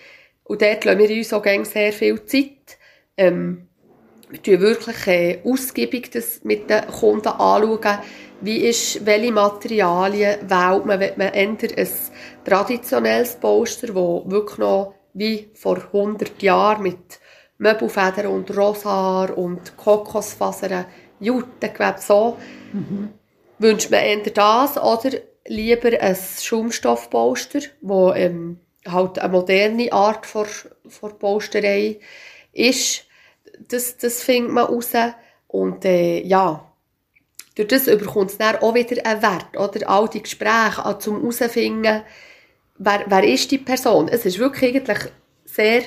Und 0.44 0.62
dort 0.62 0.86
lassen 0.86 1.00
wir 1.00 1.18
uns 1.18 1.34
auch 1.34 1.42
gerne 1.42 1.66
sehr 1.66 1.92
viel 1.92 2.24
Zeit. 2.26 2.78
Ähm, 3.18 3.68
wir 4.30 4.40
schauen 4.44 4.62
wirklich 4.62 5.08
äh, 5.08 5.40
ausgiebig 5.44 6.12
das 6.12 6.44
mit 6.44 6.70
den 6.70 6.88
Kunden 6.88 7.28
anschauen. 7.28 8.00
Wie 8.42 8.58
ist, 8.58 9.06
welche 9.06 9.32
Materialien 9.32 10.50
wählt 10.50 10.86
man, 10.86 11.00
wenn 11.00 11.18
man 11.18 11.34
entweder 11.34 11.78
ein 11.78 11.88
traditionelles 12.44 13.36
Poster, 13.36 13.88
das 13.88 13.96
wirklich 13.96 14.58
noch 14.58 14.94
wie 15.14 15.50
vor 15.54 15.78
100 15.78 16.42
Jahren 16.44 16.84
mit 16.84 17.20
Möbelfedern 17.58 18.28
und 18.28 18.56
Roshaar 18.56 19.38
und 19.38 19.78
Kokosfasern, 19.78 20.86
Jutengewebe 21.22 22.00
so, 22.00 22.38
mhm. 22.74 23.14
wünscht 23.58 23.90
man 23.90 24.02
entweder 24.02 24.34
das 24.34 24.78
oder 24.78 25.18
lieber 25.48 26.00
ein 26.00 26.16
Schaumstoffpolster, 26.16 27.60
wo 27.82 28.14
ähm, 28.14 28.60
halt 28.88 29.20
eine 29.20 29.32
moderne 29.32 29.92
Art 29.92 30.26
von, 30.26 30.48
von 30.88 31.18
Posterei 31.18 32.00
ist. 32.54 33.06
Das, 33.68 33.98
das 33.98 34.24
findet 34.24 34.52
man 34.52 34.66
raus. 34.66 34.92
Und 35.48 35.86
äh, 35.86 36.22
ja, 36.24 36.70
durch 37.56 37.68
das 37.68 37.86
bekommt 37.86 38.32
es 38.32 38.38
dann 38.38 38.58
auch 38.58 38.74
wieder 38.74 39.06
einen 39.06 39.22
Wert. 39.22 39.58
Oder 39.58 39.90
all 39.90 40.10
die 40.10 40.22
Gespräche 40.22 40.84
also 40.84 41.00
zum 41.00 41.22
herausfinden, 41.22 42.04
wer, 42.78 43.04
wer 43.08 43.24
ist 43.24 43.52
die 43.52 43.58
Person. 43.58 44.10
Es 44.10 44.26
ist 44.26 44.40
wirklich 44.40 44.76
eigentlich 44.76 45.12
sehr 45.46 45.84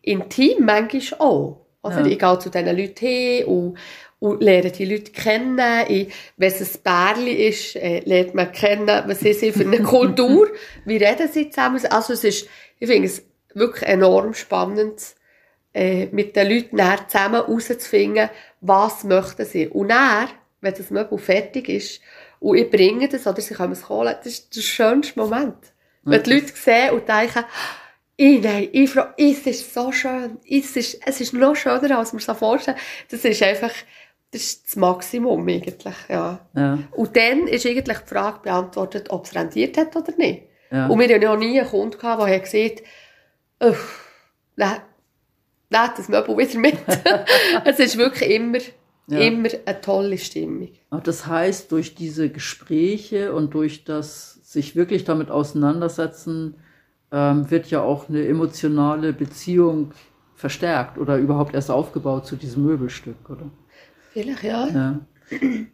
intim, 0.00 0.64
manchmal 0.64 1.20
auch. 1.20 1.66
Oder? 1.82 2.00
Ja. 2.00 2.06
Ich 2.06 2.18
gehe 2.18 2.38
zu 2.38 2.50
diesen 2.50 2.76
Leuten 2.76 3.06
hin 3.06 3.44
und, 3.44 3.78
und 4.22 4.40
lernen 4.40 4.70
die 4.70 4.84
Leute 4.84 5.10
kennen. 5.10 5.84
Ich, 5.88 6.14
wenn 6.36 6.52
es 6.52 6.76
ein 6.76 6.82
Bärli 6.84 7.48
ist, 7.48 7.74
äh, 7.74 8.02
lernt 8.04 8.34
man 8.34 8.52
kennen, 8.52 9.02
was 9.06 9.18
sie 9.18 9.32
sind 9.32 9.56
für 9.56 9.64
eine 9.64 9.82
Kultur, 9.82 10.48
wie 10.84 10.96
reden 10.96 11.28
sie 11.28 11.50
zusammen. 11.50 11.84
Also 11.90 12.12
es 12.12 12.22
ist, 12.22 12.46
ich 12.78 12.88
finde 12.88 13.08
es 13.08 13.24
wirklich 13.52 13.82
enorm 13.82 14.32
spannend, 14.34 15.02
äh, 15.74 16.06
mit 16.12 16.36
den 16.36 16.48
Leuten 16.48 16.76
näher 16.76 17.04
zusammen 17.08 17.44
herauszufinden, 17.44 18.30
was 18.60 19.02
möchten 19.02 19.44
sie. 19.44 19.66
Und 19.66 19.88
dann, 19.88 20.28
wenn 20.60 20.74
das 20.74 20.90
Möbel 20.90 21.18
fertig 21.18 21.68
ist, 21.68 22.00
und 22.38 22.58
ich 22.58 22.70
bringe 22.70 23.08
das, 23.08 23.26
oder 23.26 23.40
sie 23.40 23.54
können 23.54 23.72
es 23.72 23.88
holen, 23.88 24.14
das 24.22 24.34
ist 24.34 24.54
der 24.54 24.60
schönste 24.60 25.18
Moment. 25.18 25.56
Wenn 26.04 26.22
die 26.22 26.34
Leute 26.34 26.52
sehen 26.54 26.92
und 26.92 27.08
denken, 27.08 27.44
ich, 28.16 28.40
nein, 28.40 28.68
ich 28.70 28.90
frage, 28.90 29.14
es 29.16 29.46
ist 29.46 29.74
so 29.74 29.90
schön. 29.90 30.38
Es 30.48 30.76
ist, 30.76 31.00
es 31.04 31.20
ist 31.20 31.32
noch 31.32 31.56
schöner, 31.56 31.98
als 31.98 32.12
man 32.12 32.20
sich 32.20 32.26
so 32.26 32.34
vorstellt. 32.34 32.76
Das 33.10 33.24
ist 33.24 33.42
einfach, 33.42 33.72
das 34.32 34.42
ist 34.42 34.66
das 34.66 34.76
Maximum 34.76 35.46
eigentlich, 35.46 35.94
ja. 36.08 36.40
Ja. 36.54 36.78
Und 36.92 37.16
dann 37.16 37.46
ist 37.46 37.66
eigentlich 37.66 37.84
die 37.84 38.08
Frage 38.08 38.40
beantwortet, 38.42 39.10
ob 39.10 39.26
es 39.26 39.34
rendiert 39.34 39.76
hat 39.76 39.94
oder 39.94 40.12
nicht. 40.16 40.44
Ja. 40.70 40.86
Und 40.86 40.98
wir 40.98 41.08
hatten 41.08 41.22
ja 41.22 41.36
nie 41.36 41.60
einen 41.60 41.68
Kunden, 41.68 41.98
gehabt, 41.98 42.22
der 42.26 42.40
gesagt 42.40 42.82
hat, 43.60 43.74
nein, 44.56 45.90
das 45.96 46.08
Möbel 46.08 46.36
wieder 46.38 46.58
mit. 46.58 46.76
es 47.64 47.78
ist 47.78 47.98
wirklich 47.98 48.30
immer, 48.30 48.58
Ja. 49.08 49.18
immer 49.18 49.48
eine 49.66 49.80
tolle 49.80 50.18
Stimmung. 50.18 50.68
Ach, 50.90 51.00
Das 51.02 51.26
heißt, 51.26 51.70
durch 51.72 51.94
diese 51.94 52.28
Gespräche 52.30 53.32
und 53.34 53.52
durch 53.54 53.84
das 53.84 54.34
sich 54.44 54.76
wirklich 54.76 55.04
damit 55.04 55.30
auseinandersetzen, 55.30 56.56
ähm, 57.10 57.50
wird 57.50 57.66
ja 57.68 57.82
auch 57.82 58.08
eine 58.08 58.26
emotionale 58.26 59.12
Beziehung 59.12 59.92
verstärkt 60.34 60.98
oder 60.98 61.18
überhaupt 61.18 61.54
erst 61.54 61.70
aufgebaut 61.70 62.26
zu 62.26 62.36
diesem 62.36 62.64
Möbelstück, 62.64 63.28
oder? 63.28 63.50
Vielleicht, 64.12 64.42
ja. 64.42 64.68
Ja. 64.68 65.00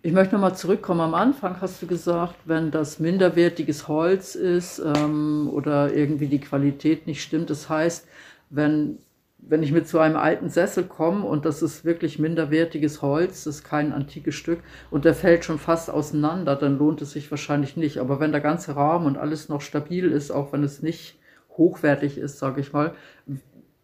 Ich 0.02 0.12
möchte 0.12 0.34
nochmal 0.34 0.54
zurückkommen. 0.54 1.00
Am 1.00 1.14
Anfang 1.14 1.60
hast 1.60 1.82
du 1.82 1.86
gesagt, 1.86 2.36
wenn 2.44 2.70
das 2.70 3.00
minderwertiges 3.00 3.88
Holz 3.88 4.36
ist 4.36 4.78
ähm, 4.78 5.50
oder 5.52 5.92
irgendwie 5.94 6.28
die 6.28 6.40
Qualität 6.40 7.08
nicht 7.08 7.22
stimmt. 7.22 7.50
Das 7.50 7.68
heißt, 7.68 8.06
wenn, 8.50 8.98
wenn 9.38 9.64
ich 9.64 9.72
mit 9.72 9.88
so 9.88 9.98
einem 9.98 10.16
alten 10.16 10.48
Sessel 10.48 10.84
komme 10.84 11.24
und 11.24 11.44
das 11.44 11.62
ist 11.62 11.84
wirklich 11.84 12.20
minderwertiges 12.20 13.02
Holz, 13.02 13.44
das 13.44 13.56
ist 13.56 13.64
kein 13.64 13.92
antikes 13.92 14.36
Stück 14.36 14.60
und 14.90 15.04
der 15.04 15.14
fällt 15.14 15.44
schon 15.44 15.58
fast 15.58 15.90
auseinander, 15.90 16.54
dann 16.54 16.78
lohnt 16.78 17.02
es 17.02 17.10
sich 17.10 17.28
wahrscheinlich 17.32 17.76
nicht. 17.76 17.98
Aber 17.98 18.20
wenn 18.20 18.30
der 18.30 18.40
ganze 18.40 18.76
Rahmen 18.76 19.06
und 19.06 19.18
alles 19.18 19.48
noch 19.48 19.60
stabil 19.60 20.12
ist, 20.12 20.30
auch 20.30 20.52
wenn 20.52 20.62
es 20.62 20.82
nicht 20.82 21.18
hochwertig 21.56 22.18
ist, 22.18 22.38
sage 22.38 22.60
ich 22.60 22.72
mal, 22.72 22.94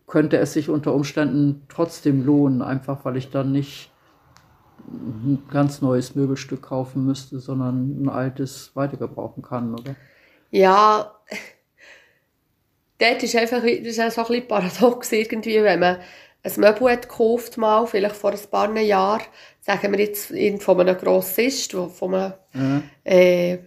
könnte 0.06 0.36
es 0.36 0.52
sich 0.52 0.68
unter 0.68 0.94
Umständen 0.94 1.62
trotzdem 1.68 2.24
lohnen, 2.24 2.62
einfach 2.62 3.04
weil 3.04 3.16
ich 3.16 3.30
dann 3.30 3.50
nicht 3.50 3.90
ein 4.88 5.42
ganz 5.50 5.80
neues 5.82 6.14
Möbelstück 6.14 6.62
kaufen 6.62 7.04
müsste, 7.06 7.40
sondern 7.40 8.02
ein 8.02 8.08
altes 8.08 8.70
weitergebrauchen 8.74 9.42
kann, 9.42 9.74
oder? 9.74 9.94
Ja, 10.50 11.14
dort 12.98 13.22
ist 13.22 13.37
einfach 13.37 13.62
das 13.62 13.68
ist 13.68 14.00
auch 14.00 14.10
so 14.10 14.20
ein 14.22 14.26
bisschen 14.28 14.48
paradox 14.48 15.12
irgendwie, 15.12 15.62
wenn 15.62 15.80
man 15.80 15.98
ein 16.42 16.52
Möbel 16.56 16.90
hat 16.92 17.08
gekauft 17.08 17.56
mal, 17.56 17.87
vielleicht 17.87 18.16
vor 18.16 18.32
ein 18.32 18.38
paar 18.50 18.76
Jahren, 18.78 19.22
sagen 19.60 19.92
wir 19.92 20.00
jetzt 20.00 20.32
von 20.62 20.80
einem 20.80 20.96
Grossist, 20.96 21.72
von 21.72 22.14
einem, 22.14 22.34
Ja. 22.52 22.82
äh, 23.04 23.58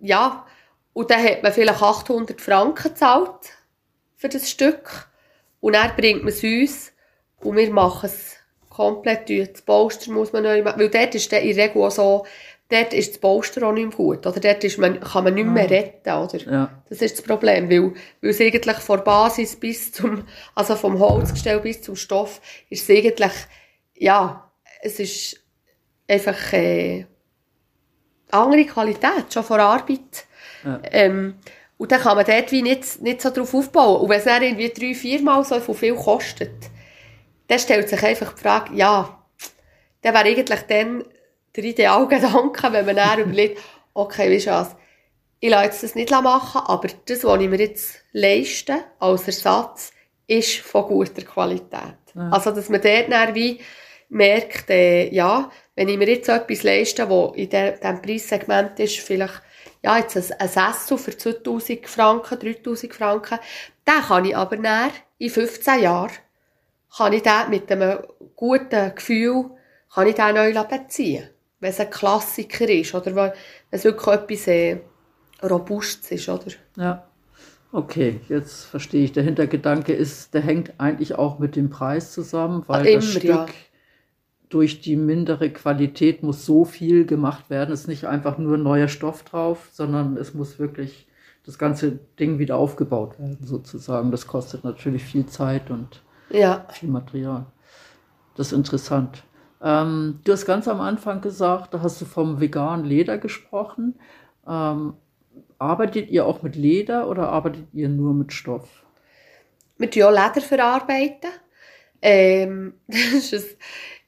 ja, 0.00 0.46
und 0.92 1.10
dann 1.10 1.22
hat 1.22 1.42
man 1.42 1.52
vielleicht 1.52 1.82
800 1.82 2.40
Franken 2.40 2.90
gezahlt 2.90 3.50
für 4.16 4.28
das 4.28 4.48
Stück 4.48 5.08
und 5.60 5.74
dann 5.74 5.96
bringt 5.96 6.22
man 6.22 6.32
es 6.32 6.42
uns 6.44 6.92
und 7.40 7.56
wir 7.56 7.70
machen 7.72 8.06
es 8.06 8.36
komplett 8.72 9.28
durch. 9.28 9.52
Das 9.52 9.62
Polster 9.62 10.10
muss 10.12 10.32
man 10.32 10.42
neu 10.42 10.62
machen, 10.62 10.80
weil 10.80 10.88
dort 10.88 11.14
ist 11.14 11.32
in 11.32 11.54
der 11.54 11.64
Regel 11.64 11.82
auch 11.82 11.90
so, 11.90 12.26
dort 12.68 12.94
ist 12.94 13.12
das 13.12 13.18
Polster 13.18 13.66
auch 13.66 13.72
nicht 13.72 13.88
mehr 13.88 13.96
gut, 13.96 14.26
oder 14.26 14.40
dort 14.40 14.64
ist 14.64 14.78
man, 14.78 14.98
kann 15.00 15.24
man 15.24 15.34
nicht 15.34 15.46
mehr 15.46 15.68
retten, 15.68 16.10
oder? 16.10 16.38
Ja, 16.38 16.82
Das 16.88 17.02
ist 17.02 17.18
das 17.18 17.24
Problem, 17.24 17.70
weil, 17.70 17.92
weil 18.20 18.30
es 18.30 18.40
eigentlich 18.40 18.78
von 18.78 19.04
Basis 19.04 19.56
bis 19.56 19.92
zum, 19.92 20.24
also 20.54 20.74
vom 20.76 20.98
Holzgestell 20.98 21.60
bis 21.60 21.82
zum 21.82 21.96
Stoff, 21.96 22.40
ist 22.70 22.88
es 22.88 22.96
eigentlich, 22.96 23.32
ja, 23.96 24.50
es 24.80 24.98
ist 24.98 25.40
einfach, 26.08 26.52
äh, 26.54 27.04
andere 28.30 28.64
Qualität, 28.64 29.32
schon 29.32 29.44
von 29.44 29.58
der 29.58 29.66
Arbeit. 29.66 30.24
Ja. 30.64 30.80
Ähm, 30.90 31.34
und 31.76 31.92
dann 31.92 32.00
kann 32.00 32.16
man 32.16 32.24
dort 32.24 32.50
wie 32.52 32.62
nicht, 32.62 33.02
nicht 33.02 33.20
so 33.20 33.30
drauf 33.30 33.52
aufbauen. 33.54 34.02
Und 34.02 34.08
wenn 34.08 34.18
es 34.18 34.24
dann 34.24 34.42
irgendwie 34.42 34.68
drei, 34.70 34.94
viermal 34.94 35.44
so 35.44 35.60
viel 35.74 35.94
kostet, 35.94 36.70
dann 37.52 37.58
stellt 37.58 37.88
sich 37.88 38.02
einfach 38.02 38.32
die 38.32 38.40
Frage, 38.40 38.74
ja, 38.74 39.22
dann 40.00 40.14
wäre 40.14 40.24
eigentlich 40.24 40.60
dann 40.62 41.04
der 41.54 41.64
Idealgedanke, 41.64 42.72
wenn 42.72 42.86
man 42.86 42.96
dann 42.96 43.18
überlegt, 43.20 43.60
okay, 43.92 44.38
du 44.38 44.50
was, 44.50 44.74
ich 45.38 45.50
lasse 45.50 45.64
jetzt 45.64 45.82
das 45.82 45.94
nicht 45.94 46.10
machen, 46.10 46.62
aber 46.64 46.88
das, 47.06 47.24
was 47.24 47.40
ich 47.42 47.48
mir 47.48 47.58
jetzt 47.58 47.96
leiste, 48.12 48.84
als 48.98 49.26
Ersatz, 49.26 49.92
ist 50.26 50.60
von 50.60 50.84
guter 50.86 51.22
Qualität. 51.22 51.96
Also, 52.32 52.52
dass 52.52 52.68
man 52.70 52.80
dort 52.80 53.10
dann 53.12 53.34
wie 53.34 53.60
merkt, 54.08 54.70
äh, 54.70 55.08
ja, 55.12 55.50
wenn 55.74 55.88
ich 55.88 55.98
mir 55.98 56.08
jetzt 56.08 56.26
so 56.26 56.32
etwas 56.32 56.62
leiste, 56.62 57.06
das 57.06 57.32
in 57.36 57.50
de- 57.50 57.74
diesem 57.78 58.00
Preissegment 58.02 58.78
ist, 58.80 58.98
vielleicht, 59.00 59.42
ja, 59.82 59.98
jetzt 59.98 60.16
ein, 60.16 60.24
ein 60.40 60.48
Sessel 60.48 60.96
für 60.96 61.16
2000 61.16 61.86
Franken, 61.88 62.38
3000 62.38 62.94
Franken, 62.94 63.38
den 63.86 64.02
kann 64.08 64.24
ich 64.24 64.36
aber 64.36 64.56
dann 64.56 64.90
in 65.18 65.28
15 65.30 65.82
Jahren, 65.82 66.12
kann 66.96 67.12
ich 67.12 67.22
den 67.22 67.50
mit 67.50 67.70
einem 67.70 67.98
guten 68.36 68.94
Gefühl, 68.94 69.50
kann 69.92 70.06
ich 70.06 70.14
den 70.14 70.34
neu 70.34 70.52
beziehen. 70.64 71.28
Wenn 71.60 71.70
es 71.70 71.80
ein 71.80 71.90
Klassiker 71.90 72.68
ist, 72.68 72.94
oder 72.94 73.14
wenn 73.14 73.32
es 73.70 73.84
wirklich 73.84 74.14
etwas 74.14 74.46
äh, 74.48 74.80
Robustes 75.42 76.10
ist, 76.10 76.28
oder? 76.28 76.52
ja. 76.76 77.04
Okay, 77.74 78.20
jetzt 78.28 78.64
verstehe 78.66 79.02
ich. 79.02 79.12
Der 79.12 79.22
Hintergedanke 79.22 79.94
ist, 79.94 80.34
der 80.34 80.42
hängt 80.42 80.74
eigentlich 80.76 81.14
auch 81.14 81.38
mit 81.38 81.56
dem 81.56 81.70
Preis 81.70 82.12
zusammen, 82.12 82.64
weil 82.66 82.80
Ah, 82.80 82.84
das 82.84 82.92
immer, 82.92 83.02
Stück 83.02 83.24
ja. 83.24 83.46
durch 84.50 84.82
die 84.82 84.94
mindere 84.96 85.48
Qualität 85.48 86.22
muss 86.22 86.44
so 86.44 86.66
viel 86.66 87.06
gemacht 87.06 87.48
werden. 87.48 87.72
Es 87.72 87.82
ist 87.82 87.88
nicht 87.88 88.04
einfach 88.04 88.36
nur 88.36 88.58
neuer 88.58 88.88
Stoff 88.88 89.22
drauf, 89.22 89.70
sondern 89.72 90.18
es 90.18 90.34
muss 90.34 90.58
wirklich 90.58 91.06
das 91.46 91.56
ganze 91.58 91.98
Ding 92.20 92.38
wieder 92.38 92.56
aufgebaut 92.58 93.18
werden, 93.18 93.38
sozusagen. 93.42 94.10
Das 94.10 94.26
kostet 94.26 94.64
natürlich 94.64 95.02
viel 95.04 95.24
Zeit 95.24 95.70
und 95.70 96.02
Ja. 96.32 96.66
viel 96.70 96.88
Material. 96.88 97.46
Das 98.36 98.48
ist 98.48 98.52
interessant. 98.52 99.22
Ähm, 99.62 100.20
du 100.24 100.32
hast 100.32 100.46
ganz 100.46 100.66
am 100.66 100.80
Anfang 100.80 101.20
gesagt, 101.20 101.74
da 101.74 101.82
hast 101.82 102.00
du 102.00 102.04
vom 102.04 102.40
veganen 102.40 102.84
Leder 102.84 103.18
gesprochen. 103.18 103.98
Ähm, 104.46 104.94
arbeitet 105.58 106.10
ihr 106.10 106.26
auch 106.26 106.42
mit 106.42 106.56
Leder 106.56 107.08
oder 107.08 107.28
arbeitet 107.28 107.66
ihr 107.72 107.88
nur 107.88 108.14
mit 108.14 108.32
Stoff? 108.32 108.84
Wir 109.78 109.90
tun 109.90 110.02
auch 110.04 110.10
Leder 110.10 110.40
verarbeiten. 110.40 111.30
Ähm, 112.00 112.74
das 112.86 113.32
war 113.32 113.40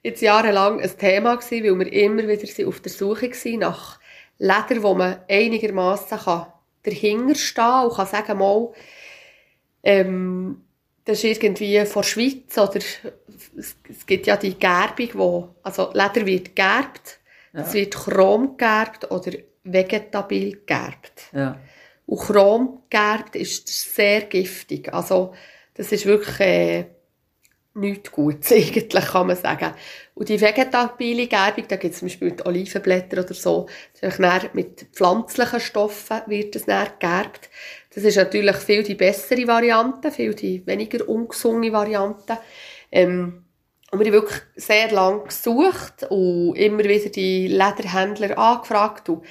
jetzt 0.03 0.23
jahrelang 0.23 0.81
ein 0.81 0.99
Thema, 0.99 1.37
gewesen, 1.37 1.65
weil 1.65 1.87
wir 1.87 1.93
immer 1.93 2.27
wieder 2.27 2.69
auf 2.69 2.81
der 2.81 2.93
Suche 2.93 3.31
waren 3.31 3.59
nach 3.59 4.01
Leder, 4.39 4.83
wo 4.83 4.95
man 4.95 5.19
einigermaßen 5.29 6.19
kann 6.19 6.47
dahinter 6.83 7.35
stehen 7.35 7.85
und 7.85 7.95
kann 7.95 8.07
sagen, 8.07 8.39
mal, 8.39 8.73
ähm, 9.83 10.65
das 11.05 11.23
ist 11.23 11.43
irgendwie 11.43 11.85
von 11.85 12.03
der 12.03 12.09
Schweiz 12.09 12.57
oder 12.57 12.77
es, 13.57 13.77
es 13.89 14.07
gibt 14.07 14.27
ja 14.27 14.37
die 14.37 14.59
Gerbung, 14.59 15.09
wo, 15.15 15.49
also 15.63 15.91
Leder 15.93 16.27
wird 16.27 16.57
gerbt, 16.57 17.19
es 17.53 17.73
wird 17.73 17.95
chrom 17.95 18.57
gerbt 18.57 19.11
oder 19.11 19.33
vegetabil 19.63 20.63
gerbt. 20.67 21.31
Ja. 21.33 21.59
Und 22.07 22.21
Chrom 22.21 22.83
gegerbt 22.91 23.37
ist 23.37 23.69
sehr 23.69 24.23
giftig. 24.23 24.93
Also, 24.93 25.35
das 25.75 25.91
ist 25.93 26.05
wirklich 26.05 26.41
äh, 26.41 26.85
nichts 27.75 28.13
Gutes, 28.13 28.53
eigentlich, 28.53 29.05
kann 29.05 29.27
man 29.27 29.37
sagen. 29.37 29.73
Und 30.15 30.29
die 30.29 30.41
vegetabile 30.41 31.27
Gerbung, 31.27 31.65
da 31.69 31.77
gibt 31.77 31.95
es 31.95 32.01
zum 32.01 32.09
Beispiel 32.09 32.37
Olivenblätter 32.45 33.23
oder 33.23 33.35
so, 33.35 33.67
das 34.01 34.13
ist 34.15 34.21
dann 34.21 34.51
mit 34.53 34.87
pflanzlichen 34.93 35.61
Stoffen 35.61 36.21
wird 36.27 36.55
das 36.55 36.67
dann 36.67 36.89
gegerbt. 36.99 37.49
Das 37.95 38.03
ist 38.03 38.17
natürlich 38.17 38.57
viel 38.57 38.83
die 38.83 38.97
bessere 38.97 39.47
Variante, 39.47 40.11
viel 40.11 40.35
die 40.35 40.67
weniger 40.67 41.09
ungesunde 41.09 41.73
Variante. 41.73 42.39
Ähm, 42.91 43.45
und 43.91 44.01
wir 44.01 44.07
haben 44.07 44.13
wirklich 44.13 44.41
sehr 44.57 44.91
lange 44.91 45.25
gesucht 45.25 46.05
und 46.11 46.57
immer 46.57 46.83
wieder 46.83 47.09
die 47.11 47.47
Lederhändler 47.47 48.37
angefragt. 48.37 49.09
Und 49.09 49.25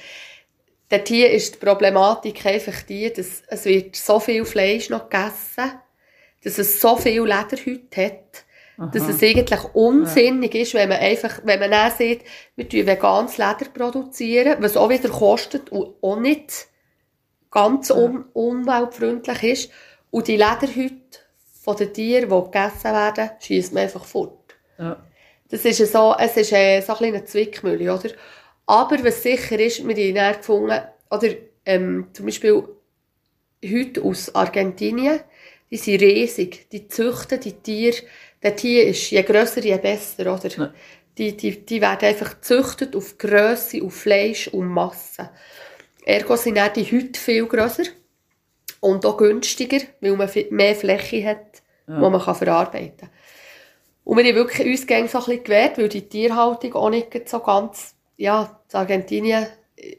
dort 0.88 1.08
hier 1.08 1.30
ist 1.30 1.56
die 1.56 1.66
Problematik 1.66 2.46
einfach 2.46 2.80
die, 2.82 3.12
dass 3.12 3.42
es 3.46 3.64
wird 3.66 3.96
so 3.96 4.18
viel 4.18 4.46
Fleisch 4.46 4.88
noch 4.88 5.10
gegessen, 5.10 5.72
dass 6.42 6.56
es 6.58 6.80
so 6.80 6.96
viel 6.96 7.22
Lederhüte 7.22 8.06
hat, 8.06 8.44
dass 8.92 9.08
es 9.08 9.22
eigentlich 9.22 9.64
unsinnig 9.74 10.54
ist, 10.54 10.74
wenn 10.74 10.88
man 10.88 10.98
einfach, 10.98 11.40
wenn 11.44 11.60
man 11.60 11.70
dann 11.70 11.92
sieht, 11.92 12.22
wir 12.56 12.66
produzieren 12.66 12.86
veganes 12.86 13.36
Leder, 13.36 13.66
produzieren, 13.72 14.56
was 14.60 14.76
auch 14.78 14.88
wieder 14.88 15.10
kostet 15.10 15.70
und 15.70 15.94
auch 16.00 16.18
nicht 16.18 16.68
ganz 17.54 17.90
um, 17.90 18.26
umweltfreundlich 18.34 19.42
ist. 19.42 19.70
Und 20.10 20.28
die 20.28 20.36
Lederhüte 20.36 21.20
von 21.62 21.76
den 21.76 21.92
Tieren, 21.94 22.28
die 22.28 22.44
gegessen 22.50 22.92
werden, 22.92 23.30
schießt 23.40 23.72
man 23.72 23.84
einfach 23.84 24.04
fort. 24.04 24.54
Ja. 24.78 25.02
Das 25.48 25.64
ist 25.64 25.92
so, 25.92 26.14
es 26.18 26.36
ist 26.36 26.52
äh, 26.52 26.80
so 26.80 26.92
ein 26.92 26.98
kleiner 26.98 27.24
Zwickmühle, 27.24 27.94
oder? 27.94 28.10
Aber 28.66 29.02
was 29.04 29.22
sicher 29.22 29.58
ist, 29.58 29.86
wir 29.86 29.94
haben 29.94 30.14
dann 30.14 30.36
gefunden, 30.36 30.80
oder 31.10 31.28
ähm, 31.64 32.08
zum 32.12 32.26
Beispiel 32.26 32.64
Hüte 33.62 34.02
aus 34.02 34.34
Argentinien, 34.34 35.20
die 35.70 35.76
sind 35.76 36.00
riesig, 36.00 36.68
die 36.70 36.88
züchten 36.88 37.40
die 37.40 37.52
Tiere, 37.52 37.98
der 38.42 38.56
Tier 38.56 38.86
ist 38.86 39.10
je 39.10 39.22
grösser, 39.22 39.62
je 39.62 39.78
besser, 39.78 40.34
oder? 40.34 40.48
Ja. 40.48 40.74
Die, 41.16 41.36
die, 41.36 41.64
die 41.64 41.80
werden 41.80 42.08
einfach 42.08 42.34
gezüchtet 42.40 42.96
auf 42.96 43.16
Grösse, 43.16 43.82
auf 43.82 43.94
Fleisch 43.94 44.48
und 44.48 44.66
Masse. 44.66 45.30
Ergo 46.04 46.36
sind 46.36 46.56
dann 46.56 46.72
die 46.74 46.84
Hüte 46.84 47.18
viel 47.18 47.46
grösser 47.46 47.84
und 48.80 49.04
auch 49.06 49.16
günstiger, 49.16 49.78
weil 50.00 50.16
man 50.16 50.30
mehr 50.50 50.74
Fläche 50.74 51.24
hat, 51.26 51.62
Ja. 51.86 52.00
wo 52.00 52.10
man 52.10 52.20
kann 52.20 52.34
verarbeiten 52.34 52.96
kann. 52.98 53.10
Und 54.04 54.18
wir 54.18 54.24
haben 54.24 54.34
wirklich 54.34 54.66
uns 54.66 54.86
gegen 54.86 55.08
so 55.08 55.18
ein 55.18 55.24
bisschen 55.24 55.44
gewehrt, 55.44 55.78
weil 55.78 55.88
die 55.88 56.08
Tierhaltung 56.08 56.74
auch 56.74 56.90
nicht 56.90 57.28
so 57.28 57.40
ganz, 57.40 57.94
ja, 58.16 58.60
in 58.70 58.78
Argentinien 58.78 59.46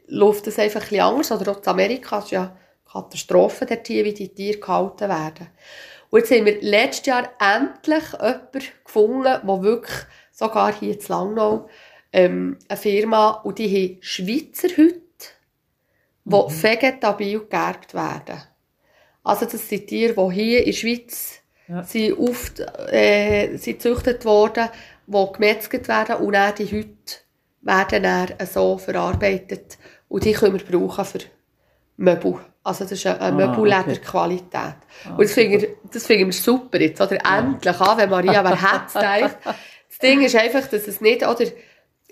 läuft 0.07 0.47
das 0.47 0.59
einfach 0.59 0.81
ein 0.81 0.89
bisschen 0.89 1.01
anders, 1.01 1.31
oder 1.31 1.51
auch 1.51 1.57
in 1.61 1.67
Amerika 1.67 2.19
ist 2.19 2.31
ja 2.31 2.55
Katastrophe 2.91 3.65
der 3.65 3.83
Tiere, 3.83 4.05
wie 4.05 4.13
die 4.13 4.29
Tiere 4.29 4.59
gehalten 4.59 5.09
werden. 5.09 5.47
Und 6.11 6.19
jetzt 6.19 6.31
haben 6.31 6.45
wir 6.45 6.61
letztes 6.61 7.07
Jahr 7.07 7.29
endlich 7.39 8.03
jemanden 8.13 8.61
gefunden, 8.83 9.23
der 9.23 9.61
wirklich, 9.63 9.97
sogar 10.31 10.73
hier 10.73 10.93
in 10.93 11.07
Langnau, 11.07 11.67
ähm, 12.13 12.57
eine 12.67 12.77
Firma, 12.77 13.31
und 13.43 13.57
die 13.59 13.67
haben 13.67 13.97
Schweizer 14.01 14.69
Hüte, 14.69 15.01
die 16.25 16.35
mhm. 16.35 16.63
vegetabil 16.63 17.39
geerbt 17.39 17.93
werden. 17.93 18.41
Also 19.23 19.45
das 19.45 19.67
sind 19.67 19.87
Tiere, 19.87 20.13
die 20.13 20.33
hier 20.33 20.59
in 20.59 20.65
der 20.65 20.73
Schweiz 20.73 21.39
ja. 21.67 21.83
sind, 21.83 22.13
oft, 22.19 22.59
äh, 22.91 23.55
sind 23.57 23.79
gezüchtet 23.79 24.25
worden, 24.25 24.69
die 25.07 25.27
gemetzelt 25.33 25.87
werden 25.87 26.17
und 26.17 26.33
dann 26.33 26.53
die 26.55 26.65
Hüte 26.65 27.15
werden 27.61 28.03
dann 28.03 28.33
so 28.45 28.77
verarbeitet 28.77 29.77
und 30.07 30.25
die 30.25 30.33
können 30.33 30.59
wir 30.59 30.79
brauchen 30.79 31.05
für 31.05 31.19
Möbel. 31.97 32.39
Also 32.63 32.83
das 32.83 32.93
ist 32.93 33.05
eine, 33.05 33.21
ah, 33.21 33.31
Möbellederqualität. 33.31 34.49
Okay. 34.53 34.75
Ah, 35.05 35.09
und 35.11 35.21
das 35.21 35.33
finde 35.33 35.57
ich, 35.57 35.69
das 35.91 36.05
find 36.05 36.29
ich 36.29 36.41
super 36.41 36.79
jetzt, 36.79 36.99
oder? 36.99 37.15
Ja. 37.15 37.39
Endlich 37.39 37.79
an, 37.79 37.97
wenn 37.97 38.09
Maria 38.09 38.43
wer 38.43 38.61
hat 38.61 38.95
denkt. 38.95 39.37
Das 39.45 39.99
Ding 39.99 40.21
ist 40.21 40.35
einfach, 40.35 40.67
dass 40.67 40.87
es 40.87 40.99
nicht, 40.99 41.25
oder? 41.25 41.45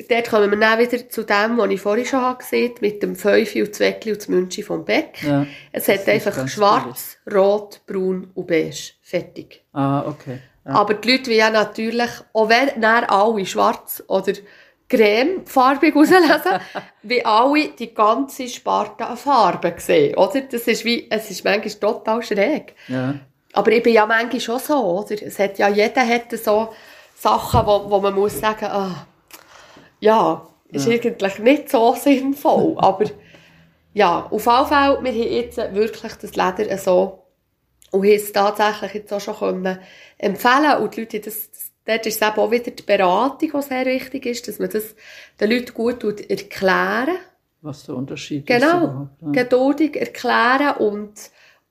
Dort 0.09 0.29
kommen 0.29 0.49
wir 0.49 0.57
dann 0.57 0.79
wieder 0.79 1.07
zu 1.07 1.23
dem, 1.23 1.57
was 1.57 1.69
ich 1.69 1.79
vorhin 1.79 2.05
schon 2.05 2.21
habe 2.21 2.39
gesehen 2.39 2.73
mit 2.81 3.03
dem 3.03 3.15
Fäufi 3.15 3.61
und 3.61 3.75
Zweckli 3.75 4.11
und 4.11 4.21
das 4.21 4.27
Münchi 4.27 4.63
vom 4.63 4.83
Beck. 4.85 5.21
Ja, 5.21 5.45
es 5.71 5.87
hat 5.87 6.07
einfach 6.07 6.47
schwarz, 6.47 7.17
billig. 7.23 7.39
rot, 7.39 7.81
braun 7.85 8.31
und 8.33 8.47
beige. 8.47 8.93
Fertig. 9.03 9.63
Ah, 9.71 10.03
okay. 10.07 10.39
Ja. 10.65 10.73
Aber 10.73 10.95
die 10.95 11.11
Leute 11.11 11.29
wollen 11.29 11.53
natürlich, 11.53 12.09
auch 12.33 12.49
wenn 12.49 12.81
dann 12.81 13.03
alle 13.03 13.45
schwarz 13.45 14.03
oder 14.07 14.33
cremefarbig 14.89 15.95
rauslesen, 15.95 16.59
wie 17.03 17.23
alle 17.23 17.69
die 17.69 17.93
ganze 17.93 18.47
Sparte 18.47 19.05
an 19.05 19.17
Farben 19.17 19.73
sehen, 19.77 20.15
oder? 20.17 20.41
Das 20.41 20.63
ist 20.63 20.85
wie, 20.85 21.07
es 21.09 21.29
ist 21.29 21.43
manchmal 21.43 21.73
total 21.75 22.23
schräg. 22.23 22.75
Ja. 22.87 23.15
Aber 23.53 23.71
ich 23.71 23.83
bin 23.83 23.93
ja 23.93 24.07
manchmal 24.07 24.39
schon 24.39 24.59
so, 24.59 24.75
oder? 24.75 25.21
Es 25.21 25.37
hat 25.37 25.59
ja, 25.59 25.67
jeder 25.69 26.07
hat 26.07 26.31
so 26.31 26.73
Sachen, 27.15 27.65
wo, 27.65 27.89
wo 27.89 27.99
man 27.99 28.15
muss 28.15 28.39
sagen, 28.39 28.65
ah, 28.65 29.07
ja, 30.03 30.45
ist 30.69 30.87
ja. 30.87 30.93
eigentlich 30.93 31.39
nicht 31.39 31.69
so 31.69 31.95
sinnvoll, 31.99 32.75
aber 32.77 33.05
ja, 33.93 34.27
auf 34.29 34.45
jeden 34.45 34.65
Fall, 34.65 35.03
wir 35.03 35.11
haben 35.11 35.31
jetzt 35.31 35.57
wirklich 35.57 36.13
das 36.15 36.35
Leder 36.35 36.77
so 36.77 37.23
und 37.91 38.03
haben 38.03 38.11
es 38.11 38.33
tatsächlich 38.33 38.93
jetzt 38.95 39.13
auch 39.13 39.21
schon 39.21 39.35
können 39.35 39.79
empfehlen 40.17 40.81
und 40.81 40.95
die 40.95 41.01
Leute, 41.01 41.19
das, 41.21 41.49
dort 41.85 42.05
ist 42.05 42.21
es 42.21 42.27
eben 42.27 42.37
auch 42.37 42.51
wieder 42.51 42.71
die 42.71 42.83
Beratung, 42.83 43.51
die 43.53 43.61
sehr 43.61 43.85
wichtig 43.85 44.25
ist, 44.25 44.47
dass 44.47 44.59
man 44.59 44.71
das 44.71 44.95
den 45.39 45.51
Leuten 45.51 45.73
gut 45.73 46.03
erklären 46.29 47.17
Was 47.61 47.85
der 47.85 47.95
Unterschied 47.95 48.45
genau, 48.45 48.65
ist. 48.65 48.81
Genau, 48.81 49.09
ja. 49.21 49.43
geduldig 49.43 49.95
erklären 49.95 50.77
und, 50.77 51.13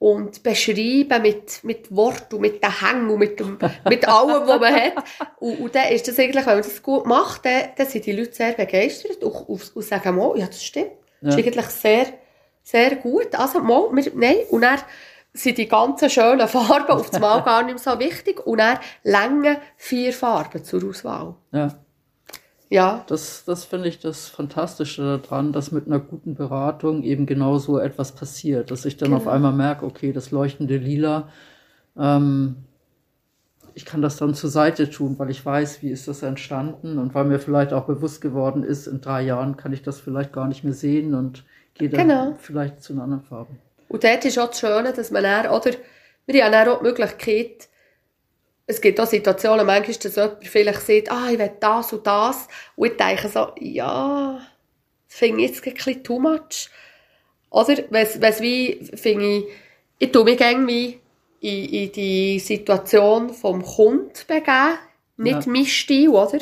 und 0.03 0.43
beschreiben 0.43 1.23
mit, 1.23 1.62
mit 1.62 1.95
Wort 1.95 2.35
und 2.35 2.41
mit 2.41 2.61
den 2.61 2.81
Hängen 2.81 3.09
und 3.09 3.21
mit, 3.21 3.38
dem, 3.38 3.57
mit 3.88 4.09
allem, 4.09 4.49
was 4.49 4.59
man 4.61 4.75
hat. 4.75 5.05
Und, 5.38 5.61
und 5.61 5.75
dann 5.77 5.93
ist 5.93 6.09
das 6.09 6.19
eigentlich, 6.19 6.45
wenn 6.45 6.55
man 6.55 6.62
das 6.65 6.83
gut 6.83 7.07
macht, 7.07 7.45
dann, 7.45 7.69
dann 7.77 7.87
sind 7.87 8.05
die 8.05 8.11
Leute 8.11 8.33
sehr 8.33 8.53
begeistert 8.53 9.23
und, 9.23 9.49
und, 9.49 9.77
und 9.77 9.85
sagen, 9.85 10.19
oh, 10.19 10.35
ja, 10.35 10.47
das 10.47 10.65
stimmt. 10.65 10.91
Das 11.21 11.37
ist 11.37 11.47
eigentlich 11.47 11.67
sehr, 11.67 12.07
sehr 12.65 12.97
gut. 12.97 13.33
Also, 13.37 13.61
mal, 13.61 13.91
wir, 13.93 14.11
nein, 14.17 14.38
und 14.51 14.62
dann, 14.62 14.81
sind 15.35 15.57
die 15.57 15.69
ganzen 15.69 16.11
schönen 16.11 16.47
Farben 16.47 16.91
auf 16.91 17.09
das 17.09 17.19
Mal 17.21 17.41
gar 17.45 17.62
nicht 17.62 17.83
mehr 17.83 17.95
so 17.95 17.99
wichtig 17.99 18.47
und 18.47 18.59
dann 18.59 18.79
Länge 19.03 19.61
vier 19.77 20.12
Farben 20.12 20.62
zur 20.62 20.85
Auswahl. 20.85 21.37
Ja. 21.53 21.75
Ja. 22.73 23.05
Das, 23.07 23.45
das 23.45 23.67
finde 23.67 23.89
ich 23.89 23.99
das 23.99 24.29
Fantastische 24.31 25.21
daran, 25.23 25.53
dass 25.53 25.73
mit 25.73 25.87
einer 25.87 26.01
guten 26.01 26.35
Beratung 26.35 27.03
eben 27.03 27.27
genau 27.27 27.59
so 27.59 27.79
etwas 27.79 28.13
passiert, 28.13 28.71
dass 28.71 28.87
ich 28.87 28.97
dann 28.97 29.11
genau. 29.11 29.21
auf 29.21 29.29
einmal 29.29 29.53
merke, 29.53 29.85
okay, 29.85 30.11
das 30.11 30.31
leuchtende 30.31 30.79
Lila, 30.79 31.29
ähm, 31.99 32.57
ich 33.75 33.85
kann 33.85 34.01
das 34.01 34.17
dann 34.17 34.33
zur 34.33 34.49
Seite 34.49 34.89
tun, 34.89 35.19
weil 35.19 35.29
ich 35.29 35.45
weiß, 35.45 35.83
wie 35.83 35.91
ist 35.91 36.09
das 36.09 36.23
entstanden 36.23 36.99
und 36.99 37.15
weil 37.15 37.25
mir 37.25 37.39
vielleicht 37.39 37.75
auch 37.75 37.85
bewusst 37.85 38.23
geworden 38.23 38.65
ist, 38.65 38.87
in 38.87 39.03
drei 39.03 39.21
Jahren 39.21 39.59
kann 39.59 39.75
ich 39.75 39.83
das 39.83 40.01
vielleicht 40.01 40.33
gar 40.33 40.49
nicht 40.49 40.65
mehr 40.65 40.73
sehen 40.73 41.15
und 41.15 41.45
gehe 41.75 41.91
dann 41.91 42.09
genau. 42.09 42.37
vielleicht 42.39 42.83
zu 42.83 42.95
einer 42.95 43.03
anderen 43.03 43.23
Farbe. 43.23 43.51
Und 43.89 44.03
dort 44.03 44.25
ist 44.25 44.39
auch 44.39 44.49
das 44.49 44.61
Schöne, 44.61 44.95
dass 44.95 45.11
man 45.11 45.23
dann, 45.25 45.49
oder, 45.49 45.73
wir 46.25 46.45
haben 46.45 46.53
dann 46.53 46.69
auch 46.69 46.79
die 46.79 46.85
Möglichkeit, 46.85 47.69
es 48.66 48.81
gibt 48.81 49.01
auch 49.01 49.07
Situationen, 49.07 49.66
manchmal, 49.66 49.96
dass 49.96 50.16
jemand 50.16 50.46
vielleicht 50.46 50.81
sagt, 50.83 51.11
ah, 51.11 51.29
ich 51.31 51.38
will 51.38 51.51
das 51.59 51.92
und 51.92 52.07
das. 52.07 52.48
Und 52.77 52.92
ich 52.92 52.96
denke 52.96 53.29
so, 53.29 53.53
ja, 53.59 54.40
das 55.09 55.18
finde 55.18 55.42
ich 55.42 55.51
jetzt 55.51 55.66
ein 55.66 55.75
bisschen 55.75 56.05
too 56.05 56.18
much. 56.18 56.70
Oder, 57.51 57.85
wenn 57.90 58.07
es 58.07 58.40
wie, 58.40 58.81
finde 58.94 59.38
ich, 59.38 59.44
ich 59.98 60.12
tue 60.12 60.25
mich 60.25 60.40
irgendwie 60.40 61.01
in, 61.40 61.64
in 61.68 61.92
die 61.92 62.38
Situation 62.38 63.31
vom 63.31 63.62
Kunden 63.62 64.12
begeben, 64.27 64.79
nicht 65.16 65.46
ja. 65.46 65.53
mein 65.53 65.66
Stil, 65.66 66.09
oder? 66.09 66.38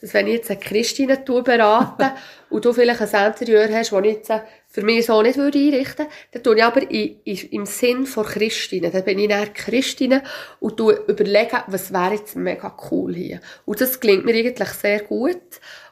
Dass 0.00 0.14
wenn 0.14 0.26
ich 0.26 0.34
jetzt 0.34 0.50
eine 0.50 0.60
Christine 0.60 1.16
berate 1.18 2.12
und 2.50 2.64
du 2.64 2.72
vielleicht 2.72 3.00
ein 3.00 3.26
Interieur 3.26 3.68
hast, 3.72 3.92
das 3.92 4.04
ich 4.04 4.14
jetzt 4.14 4.30
für 4.72 4.82
mich 4.82 5.04
so 5.06 5.20
nicht 5.20 5.36
würde 5.36 5.58
einrichten 5.58 6.06
würde, 6.06 6.12
dann 6.30 6.42
tue 6.44 6.56
ich 6.56 6.64
aber 6.64 6.90
in, 6.90 7.16
in, 7.24 7.36
im 7.50 7.66
Sinn 7.66 8.06
von 8.06 8.24
Christine. 8.24 8.90
Dann 8.90 9.04
bin 9.04 9.18
ich 9.18 9.28
dann 9.28 9.52
Christine 9.52 10.22
und 10.60 10.76
tue 10.76 10.94
überlegen, 11.08 11.58
was 11.66 11.92
wäre 11.92 12.14
jetzt 12.14 12.36
mega 12.36 12.74
cool 12.90 13.14
hier. 13.14 13.40
Und 13.66 13.80
das 13.80 13.98
klingt 13.98 14.24
mir 14.24 14.34
eigentlich 14.34 14.68
sehr 14.68 15.00
gut. 15.00 15.40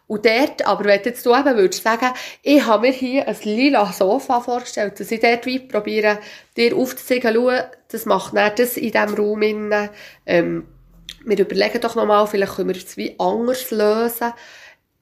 Und 0.06 0.24
dort, 0.24 0.66
aber 0.66 0.84
wenn 0.84 1.02
jetzt 1.02 1.26
du 1.26 1.34
eben 1.34 1.56
würdest 1.56 1.82
sagen, 1.82 2.14
ich 2.42 2.64
habe 2.64 2.86
mir 2.86 2.92
hier 2.92 3.28
ein 3.28 3.36
lila 3.42 3.92
Sofa 3.92 4.40
vorgestellt, 4.40 4.98
dass 4.98 5.10
ich 5.10 5.20
dort 5.20 5.44
wie 5.44 5.58
probiere, 5.58 6.18
dir 6.56 6.74
aufzuzeigen, 6.74 7.34
schau, 7.34 7.50
das 7.88 8.06
macht 8.06 8.32
nicht 8.32 8.58
das 8.58 8.76
in 8.78 8.92
diesem 8.92 9.14
Raum 9.14 9.42
innen, 9.42 9.90
ähm, 10.24 10.66
wir 11.26 11.38
überlegen 11.38 11.80
doch 11.80 11.94
nochmal, 11.94 12.26
vielleicht 12.26 12.54
können 12.54 12.68
wir 12.68 12.76
es 12.76 12.96
wie 12.96 13.16
anders 13.18 13.70
lösen. 13.70 14.32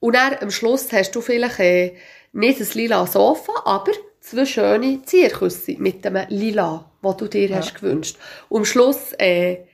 Und 0.00 0.16
dann 0.16 0.36
am 0.40 0.50
Schluss 0.50 0.90
hast 0.92 1.14
du 1.14 1.20
vielleicht 1.20 1.60
äh, 1.60 1.94
nicht 2.36 2.60
ein 2.60 2.68
lila 2.74 3.06
Sofa, 3.06 3.52
aber 3.64 3.92
zwei 4.20 4.44
schöne 4.44 5.02
Zierküsse 5.02 5.76
mit 5.78 6.04
dem 6.04 6.18
Lila, 6.28 6.90
das 7.02 7.16
du 7.16 7.28
dir 7.28 7.48
ja. 7.48 7.56
hast 7.56 7.74
gewünscht. 7.74 8.18
Und 8.48 8.60
am 8.60 8.64
Schluss 8.64 9.12
äh, 9.18 9.64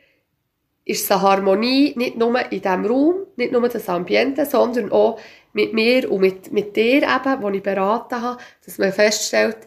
ist 0.85 1.05
es 1.05 1.11
eine 1.11 1.23
Harmonie, 1.23 1.93
nicht 1.97 2.17
nur 2.17 2.39
in 2.53 2.63
diesem 2.63 2.87
Raum, 2.87 3.15
nicht 3.37 3.53
nur 3.53 3.69
das 3.69 3.89
Ambiente, 3.89 4.47
sondern 4.47 4.93
auch 4.93 5.19
mit 5.53 5.73
mir 5.73 6.11
und 6.11 6.21
mit, 6.21 6.53
mit 6.53 6.77
dir 6.77 7.03
eben, 7.03 7.43
wo 7.43 7.51
ich 7.51 7.63
beraten 7.63 8.21
habe, 8.23 8.43
dass 8.65 8.79
man 8.79 8.93
feststellt, 8.93 9.59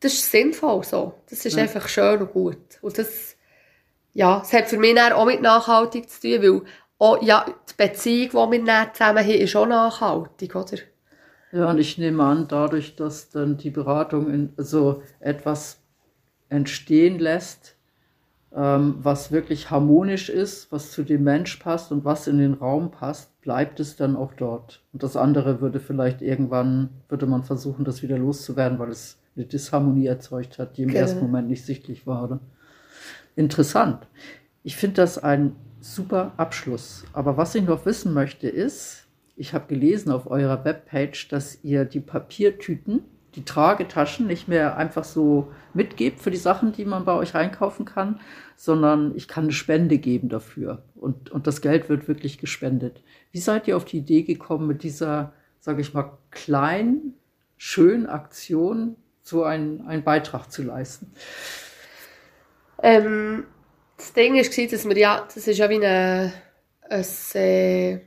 das 0.00 0.14
ist 0.14 0.30
sinnvoll 0.30 0.82
so. 0.84 1.14
Das 1.28 1.44
ist 1.44 1.56
ja. 1.56 1.62
einfach 1.62 1.88
schön 1.88 2.20
und 2.20 2.32
gut. 2.32 2.78
Und 2.80 2.98
das, 2.98 3.36
ja, 4.12 4.42
es 4.42 4.52
hat 4.52 4.68
für 4.68 4.78
mich 4.78 4.98
auch 5.00 5.26
mit 5.26 5.42
nachhaltig 5.42 6.08
zu 6.08 6.20
tun, 6.20 6.42
weil 6.42 6.62
auch, 6.98 7.22
ja, 7.22 7.46
die 7.46 7.74
Beziehung, 7.76 8.50
die 8.52 8.66
wir 8.66 8.92
zusammen 8.92 9.24
haben, 9.24 9.30
ist 9.30 9.56
auch 9.56 9.66
nachhaltig, 9.66 10.54
oder? 10.54 10.78
Ja, 11.52 11.70
und 11.70 11.78
ich 11.78 11.98
nehme 11.98 12.22
an, 12.22 12.46
dadurch, 12.48 12.96
dass 12.96 13.30
dann 13.30 13.56
die 13.56 13.70
Beratung 13.70 14.32
in, 14.32 14.52
so 14.56 15.02
etwas 15.18 15.80
entstehen 16.48 17.18
lässt, 17.18 17.76
ähm, 18.54 18.96
was 19.00 19.32
wirklich 19.32 19.70
harmonisch 19.70 20.28
ist, 20.28 20.70
was 20.72 20.90
zu 20.92 21.02
dem 21.02 21.24
Mensch 21.24 21.56
passt 21.56 21.92
und 21.92 22.04
was 22.04 22.26
in 22.26 22.38
den 22.38 22.54
Raum 22.54 22.90
passt, 22.90 23.40
bleibt 23.40 23.80
es 23.80 23.96
dann 23.96 24.16
auch 24.16 24.34
dort. 24.34 24.82
Und 24.92 25.02
das 25.02 25.16
andere 25.16 25.60
würde 25.60 25.80
vielleicht 25.80 26.22
irgendwann, 26.22 26.90
würde 27.08 27.26
man 27.26 27.42
versuchen, 27.42 27.84
das 27.84 28.02
wieder 28.02 28.18
loszuwerden, 28.18 28.78
weil 28.78 28.90
es 28.90 29.18
eine 29.36 29.46
Disharmonie 29.46 30.06
erzeugt 30.06 30.58
hat, 30.58 30.76
die 30.76 30.82
im 30.82 30.88
genau. 30.88 31.00
ersten 31.00 31.20
Moment 31.20 31.48
nicht 31.48 31.64
sichtlich 31.64 32.06
war. 32.06 32.24
Oder? 32.24 32.40
Interessant. 33.36 34.06
Ich 34.62 34.76
finde 34.76 34.96
das 34.96 35.18
ein 35.18 35.56
super 35.80 36.32
Abschluss. 36.36 37.04
Aber 37.12 37.36
was 37.36 37.54
ich 37.54 37.64
noch 37.64 37.86
wissen 37.86 38.12
möchte 38.12 38.48
ist, 38.48 39.06
ich 39.36 39.54
habe 39.54 39.66
gelesen 39.66 40.12
auf 40.12 40.30
eurer 40.30 40.64
Webpage, 40.64 41.28
dass 41.28 41.62
ihr 41.62 41.84
die 41.84 42.00
Papiertüten, 42.00 43.04
die 43.34 43.44
Tragetaschen 43.44 44.26
nicht 44.26 44.48
mehr 44.48 44.76
einfach 44.76 45.04
so 45.04 45.52
mitgebt 45.72 46.20
für 46.20 46.30
die 46.30 46.36
Sachen, 46.36 46.72
die 46.72 46.84
man 46.84 47.04
bei 47.04 47.14
euch 47.14 47.34
reinkaufen 47.34 47.84
kann, 47.84 48.20
sondern 48.56 49.14
ich 49.14 49.28
kann 49.28 49.44
eine 49.44 49.52
Spende 49.52 49.98
geben 49.98 50.28
dafür. 50.28 50.82
Und, 50.96 51.30
und 51.30 51.46
das 51.46 51.60
Geld 51.60 51.88
wird 51.88 52.08
wirklich 52.08 52.38
gespendet. 52.38 53.02
Wie 53.30 53.38
seid 53.38 53.68
ihr 53.68 53.76
auf 53.76 53.84
die 53.84 53.98
Idee 53.98 54.22
gekommen, 54.22 54.66
mit 54.66 54.82
dieser, 54.82 55.32
sage 55.60 55.80
ich 55.80 55.94
mal, 55.94 56.18
kleinen, 56.30 57.14
schönen 57.56 58.06
Aktion 58.06 58.96
so 59.22 59.44
einen, 59.44 59.86
einen 59.86 60.02
Beitrag 60.02 60.50
zu 60.50 60.62
leisten? 60.62 61.12
Ähm, 62.82 63.44
das 63.96 64.12
Ding 64.12 64.34
war, 64.34 64.42
dass 64.42 64.88
wir 64.88 64.98
ja, 64.98 65.24
das 65.26 65.46
ist 65.46 65.58
ja 65.58 65.68
wie 65.70 65.76
eine, 65.76 66.32
ein, 66.88 67.04
äh, 67.34 68.00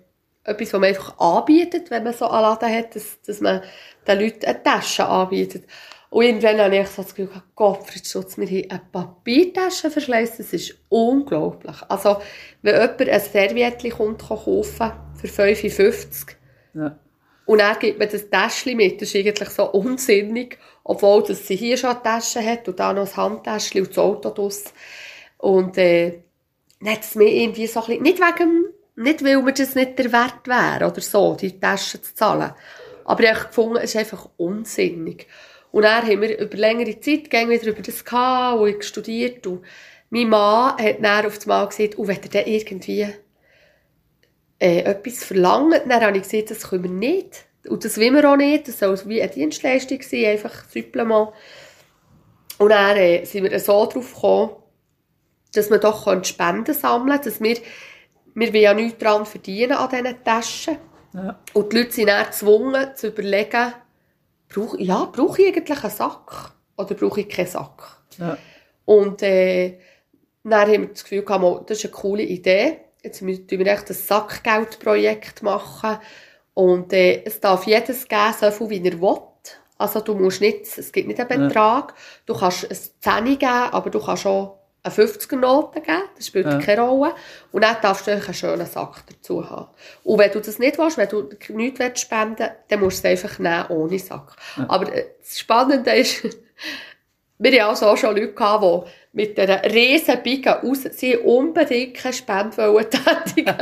etwas, 0.43 0.73
was 0.73 0.79
man 0.79 0.89
einfach 0.89 1.19
anbietet, 1.19 1.89
wenn 1.89 2.03
man 2.03 2.13
so 2.13 2.27
einen 2.27 2.41
Laden 2.41 2.75
hat, 2.75 2.95
dass, 2.95 3.21
dass 3.21 3.41
man 3.41 3.61
den 4.07 4.19
Leuten 4.19 4.45
eine 4.45 4.63
Tasche 4.63 5.05
anbietet. 5.05 5.65
Und 6.09 6.25
irgendwann 6.25 6.59
habe 6.59 6.77
ich 6.77 6.87
so 6.89 7.01
das 7.01 7.15
Gefühl, 7.15 7.41
Gott, 7.55 7.85
Schutz, 8.03 8.37
wir 8.37 8.45
haben 8.45 8.69
eine 8.69 8.81
Papiertasche 8.91 9.89
verschleißt, 9.89 10.39
das 10.39 10.53
ist 10.53 10.75
unglaublich. 10.89 11.75
Also, 11.89 12.17
wenn 12.61 12.75
jemand 12.75 13.01
ein 13.01 13.19
Serviettchen 13.19 13.91
kommt, 13.91 14.21
kaufen 14.21 14.91
für 15.19 15.27
55 15.27 16.37
ja. 16.75 16.99
und 17.47 17.59
er 17.59 17.75
gibt 17.77 17.97
mir 17.97 18.05
das 18.05 18.29
Täschchen 18.29 18.77
mit, 18.77 19.01
das 19.01 19.09
ist 19.09 19.15
eigentlich 19.15 19.49
so 19.49 19.71
unsinnig, 19.71 20.59
obwohl 20.83 21.23
dass 21.23 21.47
sie 21.47 21.55
hier 21.55 21.77
schon 21.77 21.89
eine 21.89 22.03
Tasche 22.03 22.45
hat 22.45 22.67
und 22.67 22.79
da 22.79 22.93
noch 22.93 23.07
ein 23.07 23.17
Handtäschchen 23.17 23.81
und 23.81 23.89
das 23.89 23.97
Auto 23.97 24.29
draus. 24.29 24.65
Und 25.39 25.79
äh, 25.79 26.19
dann 26.79 26.93
hat 26.93 27.01
es 27.01 27.15
mir 27.15 27.29
irgendwie 27.29 27.65
so 27.65 27.79
ein 27.79 27.87
bisschen, 27.87 28.03
nicht 28.03 28.19
wegen, 28.19 28.65
nicht 28.95 29.23
weil 29.23 29.41
mir 29.41 29.53
das 29.53 29.75
nicht 29.75 29.97
der 29.97 30.11
Wert 30.11 30.47
wäre 30.47 30.89
oder 30.89 31.01
so, 31.01 31.35
die 31.35 31.59
Tasche 31.59 32.01
zu 32.01 32.13
zahlen, 32.13 32.53
aber 33.05 33.23
ich 33.23 33.33
habe 33.33 33.47
gefunden, 33.47 33.77
es 33.77 33.95
ist 33.95 33.97
einfach 33.97 34.29
unsinnig. 34.37 35.27
Und 35.71 35.83
dann 35.83 36.05
haben 36.05 36.21
wir 36.21 36.37
über 36.39 36.55
längere 36.55 36.99
Zeit 36.99 37.31
wieder 37.31 37.67
über 37.67 37.81
das 37.81 38.05
gehabt, 38.05 38.59
wo 38.59 38.67
ich 38.67 38.83
studiert 38.83 39.47
und 39.47 39.63
mein 40.11 40.29
Mann 40.29 40.77
hat 40.77 41.03
dann 41.03 41.25
auf 41.25 41.41
einmal 41.41 41.67
gesagt, 41.67 41.97
oh, 41.97 42.07
wenn 42.07 42.21
er 42.21 42.29
dann 42.29 42.45
irgendwie 42.45 43.07
äh, 44.59 44.81
etwas 44.81 45.23
verlangt, 45.23 45.81
dann 45.87 46.01
habe 46.03 46.17
ich 46.17 46.23
gesagt, 46.23 46.51
das 46.51 46.69
können 46.69 46.83
wir 46.83 46.91
nicht. 46.91 47.45
Und 47.67 47.83
das 47.83 47.97
wollen 47.97 48.13
wir 48.13 48.31
auch 48.31 48.35
nicht. 48.35 48.67
Das 48.67 48.77
soll 48.77 48.95
wie 49.05 49.23
eine 49.23 49.31
Dienstleistung 49.31 50.01
sein, 50.03 50.25
einfach 50.25 50.65
Supplement. 50.69 51.29
Und 52.59 52.69
dann 52.69 52.95
äh, 52.95 53.25
sind 53.25 53.43
wir 53.43 53.59
so 53.59 53.87
drauf 53.87 54.13
gekommen, 54.13 54.51
dass 55.53 55.71
wir 55.71 55.79
doch 55.79 56.05
Spenden 56.23 56.73
sammeln 56.75 57.19
können, 57.19 57.23
dass 57.23 57.41
wir, 57.41 57.57
wir 58.35 58.59
ja 58.59 58.73
nichts 58.73 58.99
daran 58.99 59.25
verdienen 59.25 59.73
an 59.73 59.89
diesen 59.89 60.23
Taschen. 60.23 60.77
Ja. 61.13 61.39
Und 61.53 61.71
die 61.71 61.77
Leute 61.77 61.91
sind 61.91 62.07
dann 62.07 62.25
gezwungen 62.25 62.95
zu 62.95 63.07
überlegen, 63.07 63.73
brauche, 64.49 64.81
ja, 64.81 65.05
brauche 65.05 65.41
ich 65.41 65.55
eigentlich 65.55 65.83
einen 65.83 65.91
Sack 65.91 66.53
oder 66.77 66.95
brauche 66.95 67.21
ich 67.21 67.29
keinen 67.29 67.47
Sack? 67.47 68.01
Ja. 68.17 68.37
Und 68.85 69.21
äh, 69.21 69.79
dann 70.43 70.61
haben 70.61 70.81
wir 70.81 70.87
das 70.87 71.03
Gefühl 71.03 71.23
gehabt, 71.23 71.69
das 71.69 71.77
ist 71.77 71.85
eine 71.85 71.93
coole 71.93 72.23
Idee. 72.23 72.79
Jetzt 73.03 73.21
müssen 73.21 73.49
wir 73.49 73.67
echt 73.67 73.89
ein 73.89 73.95
Sackgeldprojekt 73.95 75.43
machen. 75.43 75.99
Und 76.53 76.93
äh, 76.93 77.23
es 77.23 77.39
darf 77.39 77.65
jedes 77.65 78.07
geben, 78.07 78.33
so 78.39 78.51
viel 78.51 78.69
wie 78.69 78.87
er 78.87 79.01
will. 79.01 79.19
Also 79.77 79.99
du 79.99 80.15
musst 80.15 80.41
nicht, 80.41 80.77
es 80.77 80.91
gibt 80.91 81.07
nicht 81.07 81.19
einen 81.19 81.47
Betrag. 81.47 81.89
Ja. 81.89 81.95
Du 82.25 82.33
kannst 82.35 82.69
ein 82.69 83.25
10 83.25 83.39
geben, 83.39 83.51
aber 83.51 83.89
du 83.89 83.99
kannst 83.99 84.25
auch 84.25 84.59
eine 84.83 84.93
50er-Note 84.93 85.81
geben, 85.81 86.03
das 86.15 86.27
spielt 86.27 86.45
ja. 86.45 86.59
keine 86.59 86.81
Rolle. 86.81 87.15
Und 87.51 87.63
dann 87.63 87.77
darfst 87.81 88.05
du 88.05 88.11
einen 88.11 88.33
schönen 88.33 88.65
Sack 88.65 89.03
dazu 89.07 89.49
haben. 89.49 89.67
Und 90.03 90.19
wenn 90.19 90.31
du 90.31 90.41
das 90.41 90.59
nicht 90.59 90.77
willst, 90.77 90.97
wenn 90.97 91.07
du 91.07 91.29
nichts 91.49 92.01
spenden 92.01 92.39
willst, 92.39 92.55
dann 92.67 92.79
musst 92.81 93.03
du 93.03 93.07
es 93.07 93.23
einfach 93.23 93.39
nehmen, 93.39 93.65
ohne 93.69 93.97
Sack. 93.99 94.35
Ja. 94.57 94.65
Aber 94.67 94.93
äh, 94.93 95.05
das 95.19 95.39
Spannende 95.39 95.91
ist, 95.91 96.23
wir 97.37 97.63
hatten 97.63 97.85
auch 97.85 97.97
schon 97.97 98.15
Leute, 98.15 98.33
gehabt, 98.33 98.63
die 98.63 98.91
mit 99.13 99.39
einer 99.39 99.63
riesen 99.63 100.21
Bike 100.21 100.47
raus, 100.47 100.83
sie 100.91 101.15
unbedingt 101.15 101.95
keine 101.95 102.13
Spende 102.13 102.55
tätigen 102.89 103.55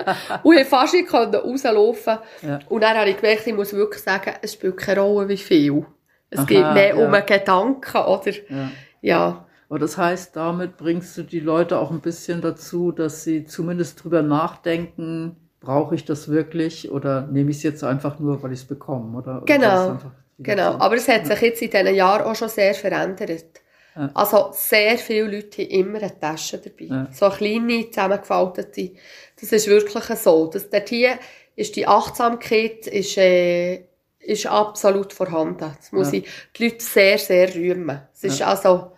und 0.43 0.55
haben 0.55 0.65
fast 0.65 0.93
nicht 0.93 1.13
rauslaufen 1.13 2.17
ja. 2.41 2.59
Und 2.69 2.81
dann 2.81 2.97
habe 2.97 3.09
ich 3.09 3.17
gemerkt, 3.17 3.45
ich 3.45 3.53
muss 3.53 3.73
wirklich 3.73 4.01
sagen, 4.01 4.33
es 4.41 4.53
spielt 4.53 4.77
keine 4.77 5.01
Rolle, 5.01 5.29
wie 5.29 5.37
viel. 5.37 5.85
Es 6.29 6.39
Aha, 6.39 6.45
geht 6.45 6.73
mehr 6.73 6.95
ja. 6.95 7.05
um 7.05 7.13
einen 7.13 7.25
Gedanken, 7.25 7.97
oder? 7.97 8.31
Ja. 8.31 8.71
ja. 9.01 9.45
Aber 9.71 9.79
das 9.79 9.97
heißt, 9.97 10.35
damit 10.35 10.75
bringst 10.75 11.17
du 11.17 11.23
die 11.23 11.39
Leute 11.39 11.79
auch 11.79 11.91
ein 11.91 12.01
bisschen 12.01 12.41
dazu, 12.41 12.91
dass 12.91 13.23
sie 13.23 13.45
zumindest 13.45 14.03
drüber 14.03 14.21
nachdenken, 14.21 15.37
brauche 15.61 15.95
ich 15.95 16.03
das 16.03 16.27
wirklich 16.27 16.91
oder 16.91 17.25
nehme 17.27 17.51
ich 17.51 17.57
es 17.57 17.63
jetzt 17.63 17.81
einfach 17.81 18.19
nur, 18.19 18.43
weil 18.43 18.51
ich 18.51 18.59
es 18.59 18.65
bekomme? 18.65 19.17
Oder, 19.17 19.43
genau, 19.45 19.97
genau. 20.39 20.73
Aber 20.73 20.95
es 20.95 21.07
hat 21.07 21.25
sich 21.25 21.39
jetzt 21.39 21.61
in 21.61 21.71
diesen 21.71 21.95
Jahren 21.95 22.25
auch 22.25 22.35
schon 22.35 22.49
sehr 22.49 22.73
verändert. 22.73 23.61
Ja. 23.95 24.11
Also 24.13 24.49
sehr 24.51 24.97
viele 24.97 25.37
Leute 25.37 25.61
haben 25.61 25.69
immer 25.69 25.99
eine 25.99 26.19
Tasche 26.19 26.57
dabei. 26.57 26.93
Ja. 26.93 27.07
So 27.13 27.27
eine 27.27 27.35
kleine, 27.37 27.89
zusammengefaltete. 27.91 28.91
Das 29.39 29.53
ist 29.53 29.67
wirklich 29.67 30.03
so. 30.03 30.47
Das, 30.47 30.69
dort 30.69 30.89
hier 30.89 31.17
ist 31.55 31.77
die 31.77 31.87
Achtsamkeit 31.87 32.87
ist, 32.87 33.17
äh, 33.17 33.85
ist 34.19 34.47
absolut 34.47 35.13
vorhanden. 35.13 35.59
Das 35.59 35.93
muss 35.93 36.11
ja. 36.11 36.17
ich 36.17 36.27
die 36.57 36.65
Leute 36.65 36.83
sehr, 36.83 37.17
sehr 37.17 37.55
rühmen. 37.55 38.01
Es 38.13 38.25
ist 38.25 38.41
also 38.41 38.91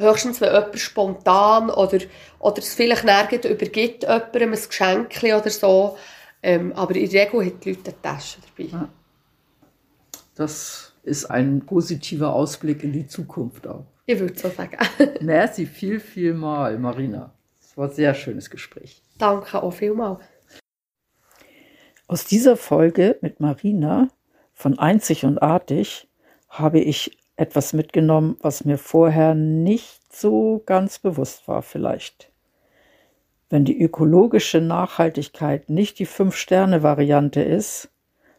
höchstens, 0.00 0.40
wenn 0.40 0.52
jemand 0.52 0.78
spontan 0.78 1.70
oder, 1.70 1.98
oder 2.38 2.58
es 2.58 2.74
vielleicht 2.74 3.04
nirgends 3.04 3.46
übergibt 3.46 4.02
jemandem 4.02 4.52
ein 4.52 4.58
Geschenk 4.68 5.22
oder 5.22 5.50
so. 5.50 5.96
Ähm, 6.42 6.72
aber 6.72 6.96
in 6.96 7.08
der 7.10 7.26
Regel 7.26 7.46
hat 7.46 7.64
die 7.64 7.72
Leute 7.72 7.90
eine 7.90 8.02
Tasche 8.02 8.38
dabei. 8.56 8.70
Ja. 8.70 8.88
Das 10.34 10.92
ist 11.02 11.26
ein 11.26 11.60
positiver 11.66 12.32
Ausblick 12.32 12.82
in 12.82 12.92
die 12.92 13.06
Zukunft 13.06 13.66
auch. 13.66 13.84
Ich 14.06 14.18
würde 14.18 14.38
so 14.38 14.48
sagen. 14.48 14.76
Merci 15.20 15.66
viel, 15.66 16.00
viel 16.00 16.34
mal, 16.34 16.78
Marina. 16.78 17.32
Es 17.60 17.76
war 17.76 17.88
ein 17.88 17.94
sehr 17.94 18.14
schönes 18.14 18.50
Gespräch. 18.50 19.02
Danke 19.18 19.62
auch 19.62 19.70
vielmal. 19.70 20.18
Aus 22.06 22.24
dieser 22.24 22.56
Folge 22.56 23.18
mit 23.20 23.38
Marina 23.38 24.08
von 24.52 24.78
Einzig 24.78 25.24
und 25.24 25.40
Artig 25.40 26.08
habe 26.48 26.80
ich 26.80 27.19
etwas 27.40 27.72
mitgenommen, 27.72 28.36
was 28.40 28.66
mir 28.66 28.76
vorher 28.76 29.34
nicht 29.34 30.14
so 30.14 30.62
ganz 30.66 30.98
bewusst 30.98 31.48
war 31.48 31.62
vielleicht. 31.62 32.30
Wenn 33.48 33.64
die 33.64 33.80
ökologische 33.80 34.60
Nachhaltigkeit 34.60 35.70
nicht 35.70 35.98
die 35.98 36.06
Fünf-Sterne-Variante 36.06 37.40
ist, 37.40 37.88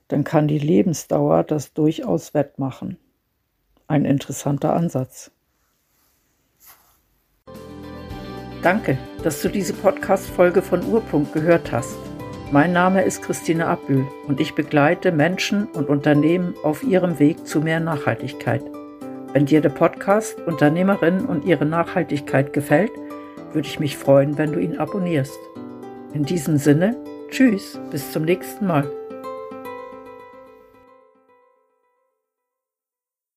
dann 0.07 0.23
kann 0.23 0.47
die 0.47 0.59
Lebensdauer 0.59 1.43
das 1.43 1.73
durchaus 1.73 2.33
wettmachen. 2.33 2.97
Ein 3.87 4.05
interessanter 4.05 4.73
Ansatz. 4.73 5.31
Danke, 8.61 8.99
dass 9.23 9.41
du 9.41 9.49
diese 9.49 9.73
Podcast-Folge 9.73 10.61
von 10.61 10.85
Urpunkt 10.85 11.33
gehört 11.33 11.71
hast. 11.71 11.97
Mein 12.51 12.71
Name 12.71 13.01
ist 13.03 13.23
Christine 13.23 13.65
Abbühl 13.65 14.05
und 14.27 14.39
ich 14.39 14.53
begleite 14.53 15.11
Menschen 15.11 15.65
und 15.65 15.89
Unternehmen 15.89 16.53
auf 16.63 16.83
ihrem 16.83 17.17
Weg 17.17 17.47
zu 17.47 17.61
mehr 17.61 17.79
Nachhaltigkeit. 17.79 18.61
Wenn 19.33 19.45
dir 19.45 19.61
der 19.61 19.69
Podcast 19.69 20.39
Unternehmerinnen 20.41 21.25
und 21.25 21.45
ihre 21.45 21.65
Nachhaltigkeit 21.65 22.51
gefällt, 22.51 22.91
würde 23.53 23.67
ich 23.67 23.79
mich 23.79 23.97
freuen, 23.97 24.37
wenn 24.37 24.51
du 24.51 24.59
ihn 24.59 24.77
abonnierst. 24.77 25.39
In 26.13 26.23
diesem 26.23 26.57
Sinne, 26.57 26.97
tschüss, 27.29 27.79
bis 27.91 28.11
zum 28.11 28.23
nächsten 28.25 28.67
Mal. 28.67 29.00